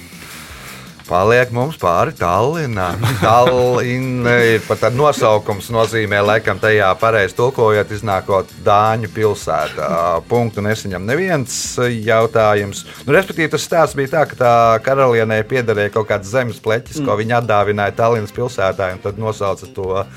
Paliek 1.11 1.49
mums 1.51 1.75
pāri 1.75 2.13
Tallinā. 2.15 2.93
Tallinna 3.19 4.37
ir 4.47 4.61
pat 4.63 4.85
nosaukums, 4.95 5.67
nozīmē, 5.73 6.21
laikam, 6.23 6.59
tajā 6.61 6.87
pareizi 7.01 7.35
tulkojot, 7.35 7.91
iznākot 7.91 8.53
Dāņu 8.63 9.09
pilsētā. 9.11 9.89
Punktu 10.29 10.63
nesaņem 10.63 11.09
neviens 11.09 11.57
jautājums. 11.91 12.85
Nu, 13.03 13.11
respektīvi, 13.17 13.51
tas 13.51 13.65
stāsts 13.67 13.97
bija 13.99 14.13
tā, 14.13 14.23
ka 14.31 14.39
tā 14.39 14.53
karalienei 14.85 15.41
piederēja 15.47 15.91
kaut 15.97 16.07
kāds 16.13 16.31
zemes 16.31 16.63
pleķis, 16.63 17.01
mm. 17.01 17.09
ko 17.09 17.19
viņa 17.19 17.41
atdāvināja 17.41 17.97
Tallinas 17.99 18.31
pilsētā, 18.37 18.93
un 18.95 19.03
tad 19.03 19.19
nosauca 19.19 19.67
to 19.75 19.89
o, 19.99 20.07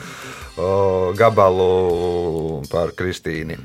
gabalu 1.18 2.62
par 2.70 2.94
Kristīni. 2.94 3.58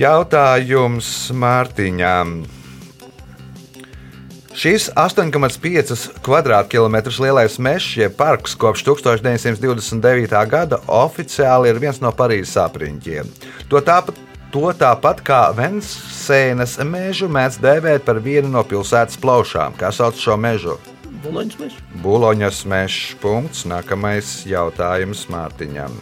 Jautājums 0.00 1.12
Mārtiņām. 1.36 2.36
Šis 4.52 4.90
8,5 4.96 6.20
km2 6.68 7.20
lielais 7.24 7.54
mežs, 7.58 7.96
jeb 7.96 8.12
parks, 8.16 8.52
kopš 8.54 8.84
1929. 8.84 10.34
gada 10.48 10.78
oficiāli 10.86 11.72
ir 11.72 11.80
viens 11.80 12.02
no 12.04 12.12
Parīzes 12.12 12.58
apriņķiem. 12.60 13.30
To 13.72 13.80
tāpat, 13.80 14.20
to 14.52 14.68
tāpat 14.76 15.24
kā 15.24 15.40
Vensēnas 15.56 16.76
mežu 16.84 17.30
mēdz 17.32 17.62
dēvēt 17.64 18.04
par 18.04 18.20
vienu 18.20 18.52
no 18.52 18.60
pilsētas 18.60 19.16
plaušām. 19.22 19.78
Kā 19.80 19.88
sauc 19.88 20.20
šo 20.20 20.36
mežu? 20.36 20.76
Boloņas 21.24 21.58
mežs. 21.60 21.78
Buloņas 22.04 22.64
mežs. 22.68 23.00
Punkts. 23.24 23.64
Nākamais 23.72 24.42
jautājums 24.48 25.28
Mārtiņam. 25.32 25.96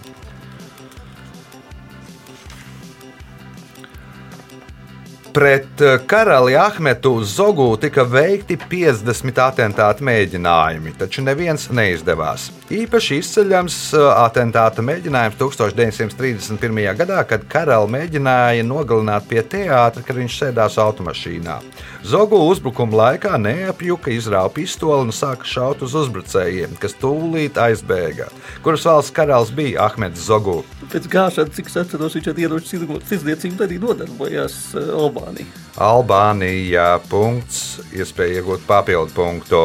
Pret 5.33 5.81
eh, 5.81 5.99
karali 6.07 6.57
Ahmetu 6.57 7.25
Zogu 7.25 7.77
tika 7.77 8.03
veikti 8.03 8.57
50 8.71 9.39
atentāta 9.45 10.03
mēģinājumi, 10.03 10.95
taču 10.99 11.23
neviens 11.23 11.69
neizdevās. 11.71 12.49
Īpaši 12.75 13.21
izceļams 13.23 13.77
eh, 13.95 14.07
atentāta 14.25 14.83
mēģinājums 14.83 15.39
1931. 15.39 16.83
gadā, 16.99 17.21
kad 17.31 17.47
karali 17.53 17.93
mēģināja 17.95 18.67
nogalināt 18.67 19.31
pie 19.31 19.45
teātra, 19.47 20.03
kad 20.03 20.19
viņš 20.19 20.41
sēdās 20.43 20.81
automašīnā. 20.83 21.61
Zogu 22.03 22.43
uzbrukuma 22.51 23.05
laikā 23.05 23.39
neapjuka, 23.39 24.11
izrāva 24.11 24.51
pistoli 24.57 25.07
un 25.07 25.15
sāka 25.15 25.47
šaut 25.47 25.87
uz 25.87 25.95
uzbrucējiem, 26.03 26.75
kas 26.83 26.99
tūlīt 26.99 27.61
aizbēga. 27.61 28.33
Kuras 28.67 28.89
valsts 28.89 29.15
karalis 29.15 29.55
bija 29.55 29.87
Ahmeds 29.87 30.27
Zogu? 30.27 30.65
Pēc 30.91 31.07
gāšanas, 31.07 31.55
cik 31.55 31.69
es 31.71 31.77
atceros, 31.85 32.17
viņš 32.19 32.29
ar 32.33 32.39
ieroču 32.43 32.81
tirdzniecību 33.07 33.63
arī 33.63 33.79
nodarbojās 33.79 34.57
uh, 34.75 34.89
Albānijā. 35.05 35.47
Albānija. 35.79 36.87
Punkts, 37.07 37.79
iespēja 37.95 38.41
iegūt 38.41 38.67
papildu 38.67 39.15
punktu. 39.15 39.65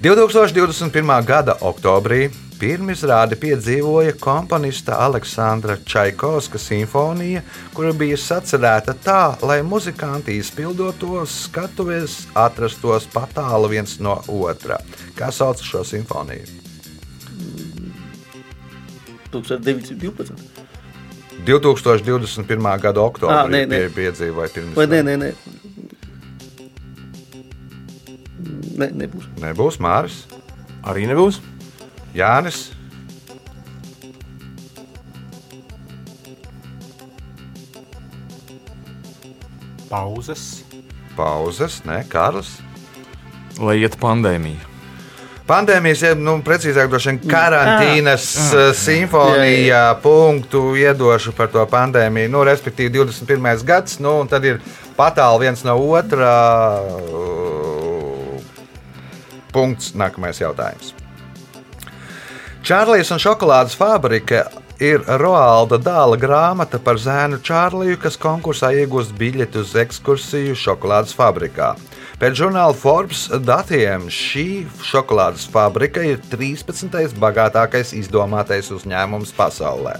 2021. 0.00 1.12
gada 1.26 1.58
oktobrī 1.68 2.30
pirmizrādi 2.58 3.36
piedzīvoja 3.38 4.14
komponista 4.20 4.98
Aleksandra 5.04 5.76
Čaikovska 5.84 6.58
simfonija, 6.58 7.42
kura 7.74 7.92
bija 7.92 8.18
sacerēta 8.18 8.94
tā, 9.04 9.20
lai 9.42 9.60
muzikanti 9.66 10.38
izpildot 10.38 10.98
to 11.02 11.26
skatuves 11.28 12.24
atrastos 12.34 13.10
patālu 13.14 13.74
viens 13.74 13.98
no 14.00 14.18
otra. 14.40 14.80
Kā 15.18 15.30
sauc 15.34 15.62
šo 15.62 15.84
simfoniju? 15.86 16.67
1912. 19.32 20.32
2021. 21.46 22.78
gada 22.82 23.00
oktobrī 23.00 23.36
Ā, 23.36 23.44
nē, 23.52 23.60
nē. 23.70 23.78
pie- 23.78 23.94
piedzīvoja 23.98 24.50
pirms 24.54 24.74
Vai 24.76 24.86
nē, 24.90 25.02
nē, 25.06 25.14
nē. 25.22 25.30
Ne, 28.78 28.86
nebūs. 29.04 29.24
Nebūs 29.42 29.78
Māris, 29.82 30.24
Arī 30.88 31.06
nebūs. 31.10 31.40
Jānis. 32.14 32.70
Pauzes. 39.88 40.64
Pauzes, 41.16 41.80
ne 41.88 42.02
Kārlis. 42.12 42.58
Lai 43.58 43.78
iet 43.82 43.96
pandēmija. 43.98 44.67
Pandēmijas, 45.48 46.02
jeb 46.04 46.20
nu, 46.20 46.34
precīzāk, 46.44 46.92
vien 46.92 47.18
karantīnas 47.24 48.26
ah. 48.52 48.66
simfonijā 48.76 49.84
punktu 50.02 50.74
iedošu 50.76 51.32
par 51.36 51.48
to 51.54 51.64
pandēmiju. 51.70 52.28
Nu, 52.34 52.44
respektīvi, 52.44 52.92
21. 52.98 53.64
gads, 53.64 53.96
nu, 54.04 54.18
un 54.22 54.28
tad 54.28 54.44
ir 54.44 54.60
patāli 54.98 55.46
viens 55.46 55.64
no 55.64 55.78
otra. 55.88 56.32
uh, 56.84 57.38
Punkts. 59.52 59.94
Nākamais 59.96 60.40
jautājums. 60.42 60.92
Čārlīs 62.68 63.08
un 63.14 63.20
šokolādes 63.22 63.76
fabrika 63.78 64.44
ir 64.82 65.02
Roalda 65.20 65.78
dāla 65.80 66.18
grāmata 66.20 66.78
par 66.82 66.98
zēnu 67.00 67.40
Čārliju, 67.42 67.96
kas 68.02 68.18
konkursā 68.20 68.74
iegūst 68.82 69.14
biļeti 69.18 69.62
uz 69.62 69.72
ekskursiju 69.80 70.58
šokolādes 70.58 71.16
fabrikā. 71.16 71.72
Pēc 72.18 72.34
žurnāla 72.34 72.74
Forbes 72.74 73.28
datiem 73.46 74.08
šī 74.10 74.64
šokolādes 74.82 75.44
fabrika 75.52 76.02
ir 76.02 76.18
13. 76.32 77.12
bagātākais 77.14 77.92
izdomātais 77.94 78.72
uzņēmums 78.74 79.30
pasaulē. 79.36 79.92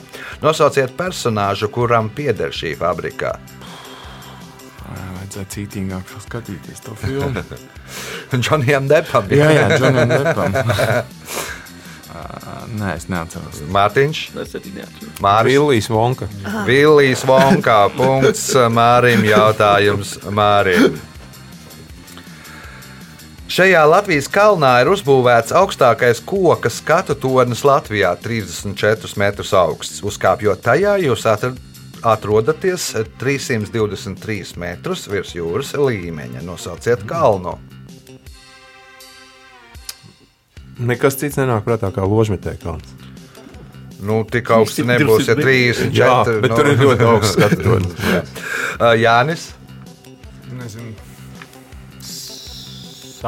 Nosauciet 0.42 0.96
personāžu, 0.98 1.68
kuram 1.70 2.11
pieder 2.11 2.50
šī 2.50 2.72
fabrika. 2.81 3.37
Vajadzēja 4.88 5.46
cītīgāk 5.52 6.11
skatīties 6.24 6.83
to 6.83 6.96
filmu. 6.98 7.44
Džonijam 8.42 8.88
Depam. 8.90 9.28
jā, 9.31 9.50
jā, 9.54 9.68
Džonam 9.76 10.11
Depam. 10.11 10.57
Ā, 12.09 12.24
Nē, 12.78 12.94
es 12.96 13.07
neatceros. 13.12 13.61
Mārtiņš, 13.70 14.24
neatceros. 14.35 15.20
Mārcis. 15.22 15.87
Vonka. 15.92 16.26
Villijs 16.66 17.22
Vonkā. 17.28 17.78
Punkts 17.94 18.48
Mārim. 18.74 19.22
Jautājums 19.28 20.16
Mārim. 20.35 20.98
Šajā 23.49 23.81
Latvijas 23.89 24.27
kalnā 24.29 24.75
ir 24.83 24.91
uzbūvēts 24.93 25.55
augstākais 25.57 26.19
koka 26.29 26.69
skatu 26.69 27.15
tornis 27.17 27.63
Latvijā, 27.65 28.11
34 28.21 29.17
metrus 29.17 29.55
augsts. 29.57 30.03
Uzkāpjot 30.05 30.61
tajā, 30.67 30.99
jūs 31.01 31.25
atr- 31.25 31.57
atrodaties 32.05 32.91
323 33.17 34.53
metrus 34.61 35.07
virs 35.09 35.33
jūras 35.33 35.73
līmeņa. 35.81 36.45
Nosauciet 36.45 37.07
kalnu. 37.09 37.57
Nekas 40.79 41.17
cits 41.17 41.41
nenāk 41.41 41.65
prātā 41.65 41.89
kā 41.97 42.05
ložmetē 42.05 42.59
kalns. 42.61 42.93
Nu, 43.99 44.21
tik 44.29 44.53
augsts 44.55 44.85
nebūs, 44.85 45.25
ja 45.25 45.35
34. 45.41 45.89
Jā, 45.97 46.13
bet 46.45 46.53
tur 46.53 46.69
ir 46.69 46.85
ļoti 46.85 47.09
augsts 47.17 47.35
skatu 47.35 47.65
tornis. 47.65 47.97
Jānis? 49.07 49.55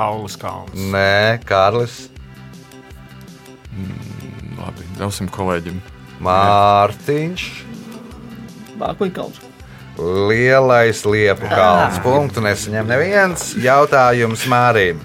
Saules 0.00 0.36
kalns. 0.40 0.72
Nē, 0.94 1.36
Kārlis. 1.44 2.06
Labi, 4.56 4.86
ļausim 4.96 5.28
kolēģim. 5.28 5.76
Mārtiņš. 6.24 7.44
Mākoņu 8.80 9.12
kalns. 9.18 9.42
Lielais 10.30 11.04
liepu 11.04 11.50
kalns. 11.52 12.00
Punktu 12.00 12.40
nesaņem 12.46 12.88
neviens. 12.88 13.50
Jautājums 13.60 14.46
Mārim. 14.48 15.04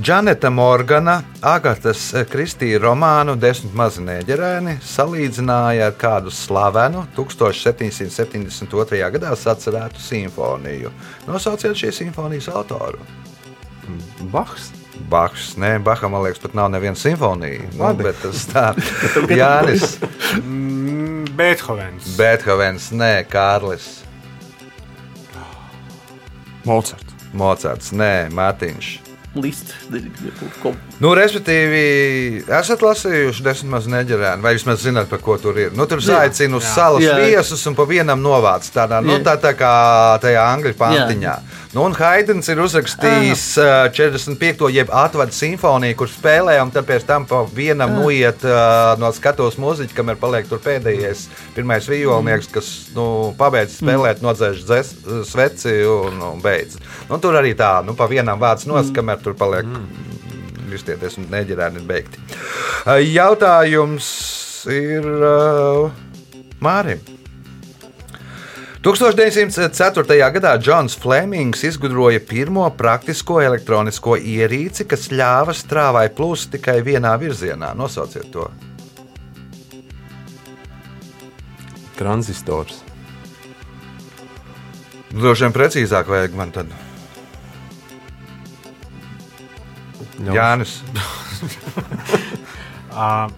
Džaneta 0.00 0.48
Morgana, 0.50 1.22
Agatas 1.44 2.14
Kristīna 2.30 2.78
romānu 2.80 3.34
Desmit 3.36 3.74
mazi 3.76 4.00
neģerēni 4.06 4.78
salīdzināja 4.86 5.90
ar 5.90 5.96
kādu 6.00 6.32
slavenu 6.32 7.02
1772. 7.18 9.10
gadā 9.16 9.34
sacerētu 9.36 10.00
simfoniju. 10.00 10.92
Nosauciet 11.28 11.76
šīs 11.76 12.00
simfonijas 12.00 12.48
autoru. 12.54 13.02
Bahs. 14.32 14.70
Bachs, 15.10 15.54
nē, 15.56 15.78
Baham, 15.84 16.12
man 16.12 16.22
liekas, 16.26 16.40
pat 16.42 16.54
nav 16.54 16.68
neviena 16.72 16.96
simfonija. 16.96 17.68
Nu, 17.72 17.92
bet 17.96 18.16
tas 18.22 18.46
tā. 18.50 18.66
Jānis, 19.40 19.98
Mm, 20.36 21.24
Beethovens. 21.36 22.04
Beethovens, 22.16 22.90
nē, 22.92 23.24
Kārlis, 23.28 24.04
Mocards. 26.68 27.16
Mocards, 27.32 27.92
nē, 27.96 28.28
Mārtiņš. 28.36 29.09
Lists. 29.38 29.74
Nu, 31.00 31.12
respektīvi, 31.14 31.82
esat 32.50 32.82
lasījuši 32.82 33.44
desmit 33.46 33.70
maz 33.76 33.86
neģerēnu, 33.90 34.42
vai 34.42 34.56
vismaz 34.56 34.82
zināt, 34.82 35.06
par 35.10 35.22
ko 35.22 35.36
tur 35.40 35.58
ir. 35.60 35.70
Nu, 35.76 35.86
tur 35.90 36.02
saicina 36.02 36.58
uz 36.58 36.66
salas 36.66 37.04
Jā. 37.04 37.16
viesus 37.22 37.62
un 37.70 37.78
pa 37.78 37.86
vienam 37.88 38.20
novāc 38.22 38.66
tādā, 38.74 38.98
nu, 39.04 39.18
Jā. 39.18 39.24
tā, 39.30 39.36
tā 39.44 39.54
kā 39.58 39.72
tajā 40.24 40.44
angļu 40.56 40.74
pantiņā. 40.80 41.36
Nu, 41.70 41.84
un 41.86 41.92
Haidens 41.94 42.48
ir 42.50 42.58
uzrakstījis 42.58 43.44
uh, 43.62 43.84
45. 43.94 44.66
jeb 44.74 44.88
atvadu 44.90 45.30
simfoniju, 45.30 45.94
kur 46.00 46.10
spēlē, 46.10 46.56
un 46.64 46.72
tad 46.74 46.88
pēc 46.88 47.04
tam 47.06 47.28
pa 47.30 47.44
vienam 47.46 47.92
noiet 48.00 48.42
uh, 48.42 48.96
no 48.98 49.12
skatuves 49.14 49.54
muziķa, 49.62 49.94
kamēr 49.94 50.18
paliek 50.18 50.50
tur 50.50 50.58
pēdējais 50.64 51.28
pirmais 51.54 51.86
violnieks, 51.86 52.50
kas 52.50 52.72
nu, 52.96 53.04
pabeidz 53.38 53.76
spēlēt, 53.78 54.18
nodzēš 54.24 54.64
dzes, 54.66 54.90
sveci 55.30 55.76
un, 55.86 56.18
un 56.32 56.42
beidz. 56.42 56.80
Nu, 57.06 57.20
tur 57.22 57.38
arī 57.38 57.54
tā, 57.54 57.76
nu, 57.86 57.94
pa 57.94 58.10
vienam 58.10 58.42
vārds 58.42 58.66
nos, 58.66 58.90
kamēr 58.96 59.19
tur 59.24 59.36
paliek 59.38 59.68
visi 60.70 60.86
tie 60.90 60.98
desmit 61.00 61.30
neģerēni 61.32 61.82
ir 61.82 61.86
beigti. 61.88 62.20
Uh, 62.86 62.98
Jautājums 63.02 64.10
ir 64.70 65.06
uh, 65.06 65.90
Mārim. 66.62 67.00
1904. 68.80 70.16
gadā 70.32 70.54
Džons 70.56 70.94
Flemings 70.96 71.66
izgudroja 71.68 72.20
pirmo 72.24 72.64
praktisko 72.72 73.42
elektronisko 73.44 74.16
ierīci, 74.16 74.86
kas 74.88 75.10
ļāva 75.12 75.52
strāvai 75.52 76.06
plūst 76.16 76.54
tikai 76.54 76.78
vienā 76.86 77.12
virzienā. 77.20 77.74
Nosauciet 77.76 78.30
to. 78.32 78.48
Transistors. 81.98 82.80
Droši 85.12 85.44
vien 85.44 85.58
precīzāk 85.58 86.08
vajag 86.08 86.40
man 86.40 86.54
tad. 86.54 86.72
Ļaus. 90.20 90.34
Jānis. 90.36 90.76
Uh, 92.90 93.30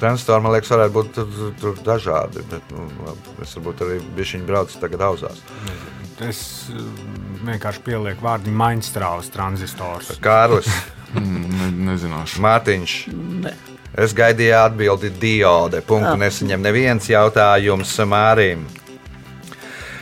Transistori, 0.00 0.40
man 0.44 0.54
liekas, 0.54 0.70
varētu 0.72 0.94
būt 0.94 1.08
tur, 1.16 1.48
tur 1.60 1.80
dažādi. 1.84 2.40
Bet, 2.48 2.70
nu, 2.72 2.86
labi, 3.04 3.34
es 3.44 3.50
varbūt 3.58 3.82
arī 3.84 3.96
bišķiņu 4.16 4.46
braucu 4.48 4.78
tagad 4.80 5.02
auzās. 5.10 5.42
es 6.24 6.40
uh, 6.72 6.78
vienkārši 7.44 7.82
pielieku 7.84 8.24
vārdu 8.24 8.54
mainstrāles 8.54 9.28
tranzistors. 9.34 10.14
Kārlis, 10.24 10.70
Mm, 11.10 11.48
Ne, 11.50 11.68
nezināšu. 11.90 12.38
Mārtiņš. 12.44 12.92
Ne. 13.42 13.50
Es 13.98 14.12
gaidīju 14.14 14.54
atbildi 14.60 15.08
diode. 15.18 15.80
Punktu 15.82 16.12
Ah. 16.14 16.20
nesaņem 16.22 16.62
neviens 16.62 17.08
jautājums 17.10 17.96
Mārim. 18.06 18.62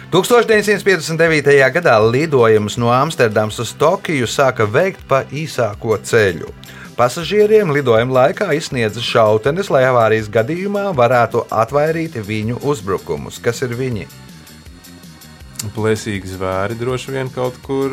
1959. 0.08 1.52
gadā 1.68 1.98
lidojums 2.00 2.78
no 2.80 2.88
Amsterdamas 2.88 3.58
uz 3.60 3.74
Tokiju 3.76 4.24
sāka 4.24 4.64
veikt 4.64 5.02
pa 5.04 5.18
īsāko 5.28 5.98
ceļu. 6.00 6.48
Pasažieriem 6.96 7.68
lidojuma 7.76 8.14
laikā 8.16 8.46
izsniedza 8.56 9.04
šautenes, 9.04 9.68
lai 9.68 9.82
avārijas 9.84 10.30
gadījumā 10.32 10.86
varētu 10.96 11.44
atvairīt 11.52 12.16
viņu 12.24 12.56
uzbrukumus. 12.64 13.36
Kas 13.36 13.60
ir 13.68 13.76
viņi? 13.76 14.08
Plēsīgi 15.76 16.32
zvēri 16.38 16.80
droši 16.80 17.12
vien 17.12 17.28
kaut 17.34 17.60
kur 17.68 17.92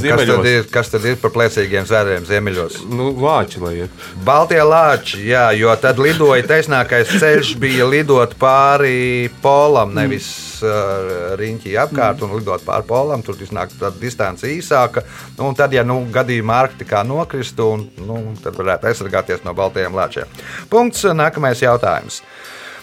ziemeļ. 0.00 0.14
Kas 0.14 0.26
tad, 0.26 0.30
Ziemeļos. 0.30 0.50
ir, 0.50 0.68
kas 0.72 0.90
tad 0.92 1.06
ir 1.08 1.18
par 1.22 1.32
plēsīgiem 1.34 1.86
zvēriem 1.88 2.26
ziemeļos? 2.28 2.78
Nu, 2.90 3.10
vāči, 3.18 3.60
lai 3.62 3.72
iet. 3.82 4.04
Baltie 4.26 4.60
lāči, 4.64 5.20
jā, 5.28 5.46
jo 5.58 5.74
tad 5.80 6.00
lidoja 6.02 6.44
taisnākais 6.48 7.14
ceļš, 7.20 7.54
bija 7.62 7.88
lidot 7.88 8.36
pāri 8.40 9.30
polam, 9.44 9.94
nevis 9.96 10.28
uh, 10.64 11.34
riņķī 11.40 11.76
apkārt 11.84 12.24
un 12.26 12.34
lidot 12.38 12.64
pāri 12.66 12.88
polam. 12.88 13.24
Tur 13.26 13.38
iznāk 13.40 13.72
tāda 13.78 13.94
distance 14.00 14.48
īsāka. 14.48 15.04
Nu, 15.38 15.50
un 15.50 15.58
tad, 15.58 15.74
ja 15.76 15.86
nu, 15.86 16.00
gadījumā 16.14 16.60
Arktikā 16.66 17.04
nokristu, 17.06 17.70
un, 17.76 17.86
nu, 18.08 18.20
tad 18.42 18.58
varētu 18.58 18.90
aizsargāties 18.90 19.44
no 19.46 19.54
baltajiem 19.56 19.94
lāčiem. 19.94 20.42
Punkts. 20.72 21.04
Nākamais 21.14 21.60
jautājums. 21.62 22.22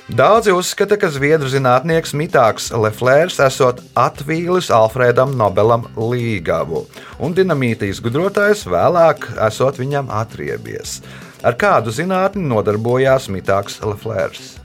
Daudzi 0.09 0.51
uzskata, 0.51 0.97
ka 0.97 1.11
zviedru 1.13 1.47
zinātnieks 1.51 2.15
Mitāks 2.17 2.71
Leflērs 2.73 3.37
esot 3.45 3.83
atvīlis 3.95 4.71
Alfredam 4.73 5.35
Nobelam 5.37 5.85
līgavu, 5.93 6.87
un 7.21 7.35
dinamīta 7.37 7.85
izgudrotājs 7.85 8.65
vēlāk 8.65 9.29
esot 9.47 9.77
viņam 9.79 10.09
atriebies. 10.11 10.99
Ar 11.45 11.53
kādu 11.53 11.93
zinātni 11.93 12.43
nodarbojās 12.49 13.29
Mitāks 13.31 13.77
Leflērs? 13.85 14.57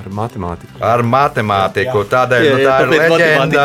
Ar 0.00 0.08
matemātiku. 0.16 0.76
Ar 0.80 1.02
matemātiku. 1.04 2.02
Tādēļ 2.08 2.44
Jā, 2.46 2.52
nu, 2.52 2.60
jā, 2.62 2.70
tā 2.70 2.76
ir 2.80 2.90
tāpēc 2.90 3.14
leģenda, 3.14 3.64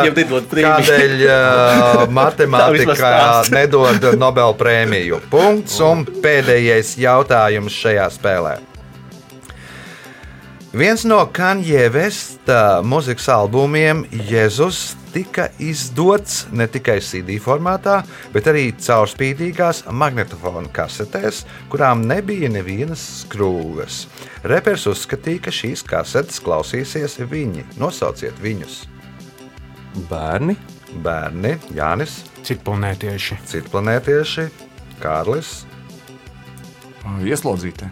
kādēļ 0.52 1.26
uh, 1.26 2.04
matemātikā 2.12 3.12
nedod 3.56 4.08
Nobel 4.20 4.56
prēmiju. 4.60 5.20
Punkts 5.32 5.80
un 5.84 6.04
pēdējais 6.24 6.96
jautājums 7.00 7.82
šajā 7.82 8.08
spēlē. 8.20 8.56
Viens 10.76 11.06
no 11.08 11.22
Kanye 11.32 11.86
Vesta 11.88 12.82
mūzikas 12.84 13.30
albumiem, 13.32 14.02
Jēzus, 14.28 14.90
tika 15.14 15.46
izdots 15.56 16.42
ne 16.52 16.66
tikai 16.68 16.98
CD 17.00 17.38
formātā, 17.40 18.02
bet 18.34 18.50
arī 18.52 18.66
caurspīdīgās 18.76 19.86
magnetofona 19.88 20.68
kasetēs, 20.76 21.46
kurām 21.72 22.02
nebija 22.04 22.50
nevienas 22.52 23.06
skrūves. 23.22 24.02
Repers 24.44 24.84
uzskatīja, 24.92 25.46
ka 25.46 25.54
šīs 25.62 25.80
kasetes 25.88 26.42
klausīsies 26.44 27.22
viņi. 27.24 27.64
Nosauciet 27.80 28.36
viņus. 28.44 28.82
Bērni. 30.10 30.58
Bērni, 31.00 31.54
Jānis, 31.72 32.18
Citplanētieši. 32.44 33.40
citplanētieši, 33.48 34.50
Kārlis. 35.00 35.62
Ieslodzītie. 37.24 37.88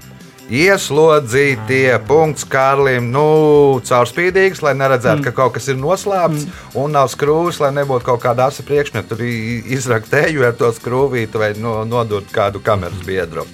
Ieslodzītie 0.53 1.95
punkts 2.05 2.45
Kārlim. 2.45 3.07
Nu, 3.15 3.81
caurspīdīgs, 3.89 4.61
lai 4.65 4.75
neredzētu, 4.77 5.23
mm. 5.23 5.25
ka 5.25 5.33
kaut 5.33 5.55
kas 5.57 5.71
ir 5.73 5.79
noslēpts, 5.81 6.45
mm. 6.45 6.77
un 6.83 6.93
nav 6.93 7.09
skrūvis, 7.13 7.63
lai 7.65 7.73
nebūtu 7.79 8.05
kaut 8.05 8.21
kāda 8.27 8.51
asa 8.53 8.65
priekšmeta. 8.67 9.09
Tur 9.15 9.25
i- 9.25 9.63
izrakt 9.73 10.11
teju 10.13 10.45
ar 10.45 10.53
to 10.59 10.69
skrūvīti 10.77 11.41
vai 11.41 11.55
no, 11.57 11.79
nodurt 11.89 12.29
kādu 12.35 12.61
kameras 12.61 13.01
biedru. 13.07 13.47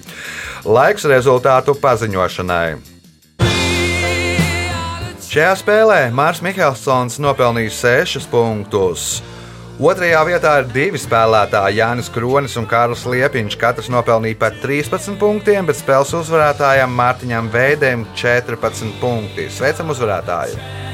Laiks 0.67 1.07
rezultātu 1.07 1.77
paziņošanai. 1.79 2.75
Šajā 5.31 5.51
spēlē 5.55 5.99
Mārcis 6.11 6.43
Kalniņš 6.59 7.21
nopelnīja 7.23 7.71
6 7.71 8.27
punktus. 8.27 9.21
Otrajā 9.81 10.19
vietā 10.27 10.49
ir 10.61 10.67
divi 10.69 10.99
spēlētāji, 11.01 11.79
Jānis 11.79 12.11
Kronis 12.13 12.53
un 12.59 12.67
Kārls 12.69 13.01
Liepiņš. 13.09 13.55
Katrs 13.57 13.89
nopelnīja 13.89 14.37
pat 14.43 14.59
13 14.61 15.17
punktiem, 15.17 15.65
bet 15.65 15.79
spēles 15.79 16.13
uzvarētājam 16.19 16.93
Mārtiņam 16.99 17.49
Veidēm 17.49 18.05
14 18.13 18.93
punkti. 19.01 19.49
Sveicam 19.49 19.89
uzvarētāju! 19.95 20.90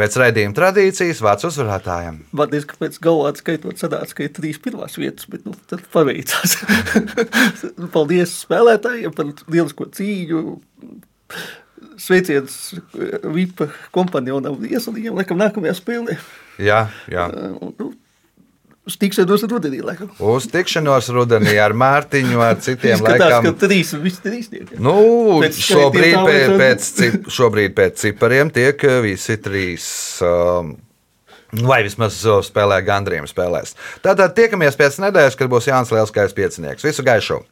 Pēc 0.00 0.14
raidījuma 0.16 0.56
tradīcijas 0.56 1.18
vārds 1.20 1.44
uzvarētājam. 1.50 2.22
Man 2.32 2.52
liekas, 2.54 2.68
ka 2.70 2.78
pēc 2.80 2.94
galvā 3.04 3.34
skaitot, 3.36 3.76
sanāca, 3.80 4.14
ka 4.16 4.24
ir 4.24 4.30
trīs 4.32 4.60
pirmās 4.62 4.96
vietas, 4.96 5.26
bet 5.28 5.44
nu, 5.44 5.52
tad 5.68 5.82
paveicās. 5.92 6.54
Paldies 7.96 8.32
spēlētājiem 8.46 9.12
par 9.16 9.28
lielisko 9.52 9.90
cīņu. 9.98 10.40
Sveiciens 12.00 12.56
VIP 13.36 13.66
kompanionam 13.92 14.56
Iesalījiem, 14.64 15.20
laikam 15.20 15.40
nākamajā 15.40 15.76
spēlē. 15.76 16.16
Jā, 16.64 16.86
jā. 17.12 17.28
Nu, 17.60 17.92
Uz 18.88 18.96
tikšanos 18.96 19.42
rudenī, 19.44 19.82
laikam. 19.84 20.08
Uz 20.24 20.46
tikšanos 20.50 21.10
rudenī 21.12 21.52
ar 21.60 21.74
Mārtiņu, 21.76 22.40
ar 22.40 22.56
citiem 22.64 22.96
Izskatās, 22.96 23.20
laikam. 23.20 23.48
ka 23.50 23.66
trīs 23.66 23.92
visi 24.00 24.22
trīsnieki. 24.24 24.78
Nu, 24.80 24.94
Pēc 25.44 25.60
šobrīd, 25.66 26.16
tā 26.16 26.56
pēc, 26.62 26.88
cip, 26.96 27.28
šobrīd 27.30 27.76
pēc 27.76 28.00
cipariem 28.06 28.52
tiek 28.56 28.86
eh, 28.88 29.00
visi 29.04 29.36
trīs. 29.42 29.86
Um, 30.24 30.78
Vai 31.66 31.80
vismaz 31.82 32.20
uh, 32.30 32.38
spēlē 32.46 32.78
gandriem 32.86 33.26
spēlēs. 33.26 33.74
Tātad 34.04 34.36
tiekamies 34.36 34.78
pēc 34.78 35.00
nedēļas, 35.02 35.34
kad 35.34 35.50
būs 35.50 35.66
Jānis 35.66 35.90
Lielskais 35.90 36.36
piecinieks. 36.36 36.86
Visu 36.86 37.02
gaišu! 37.02 37.42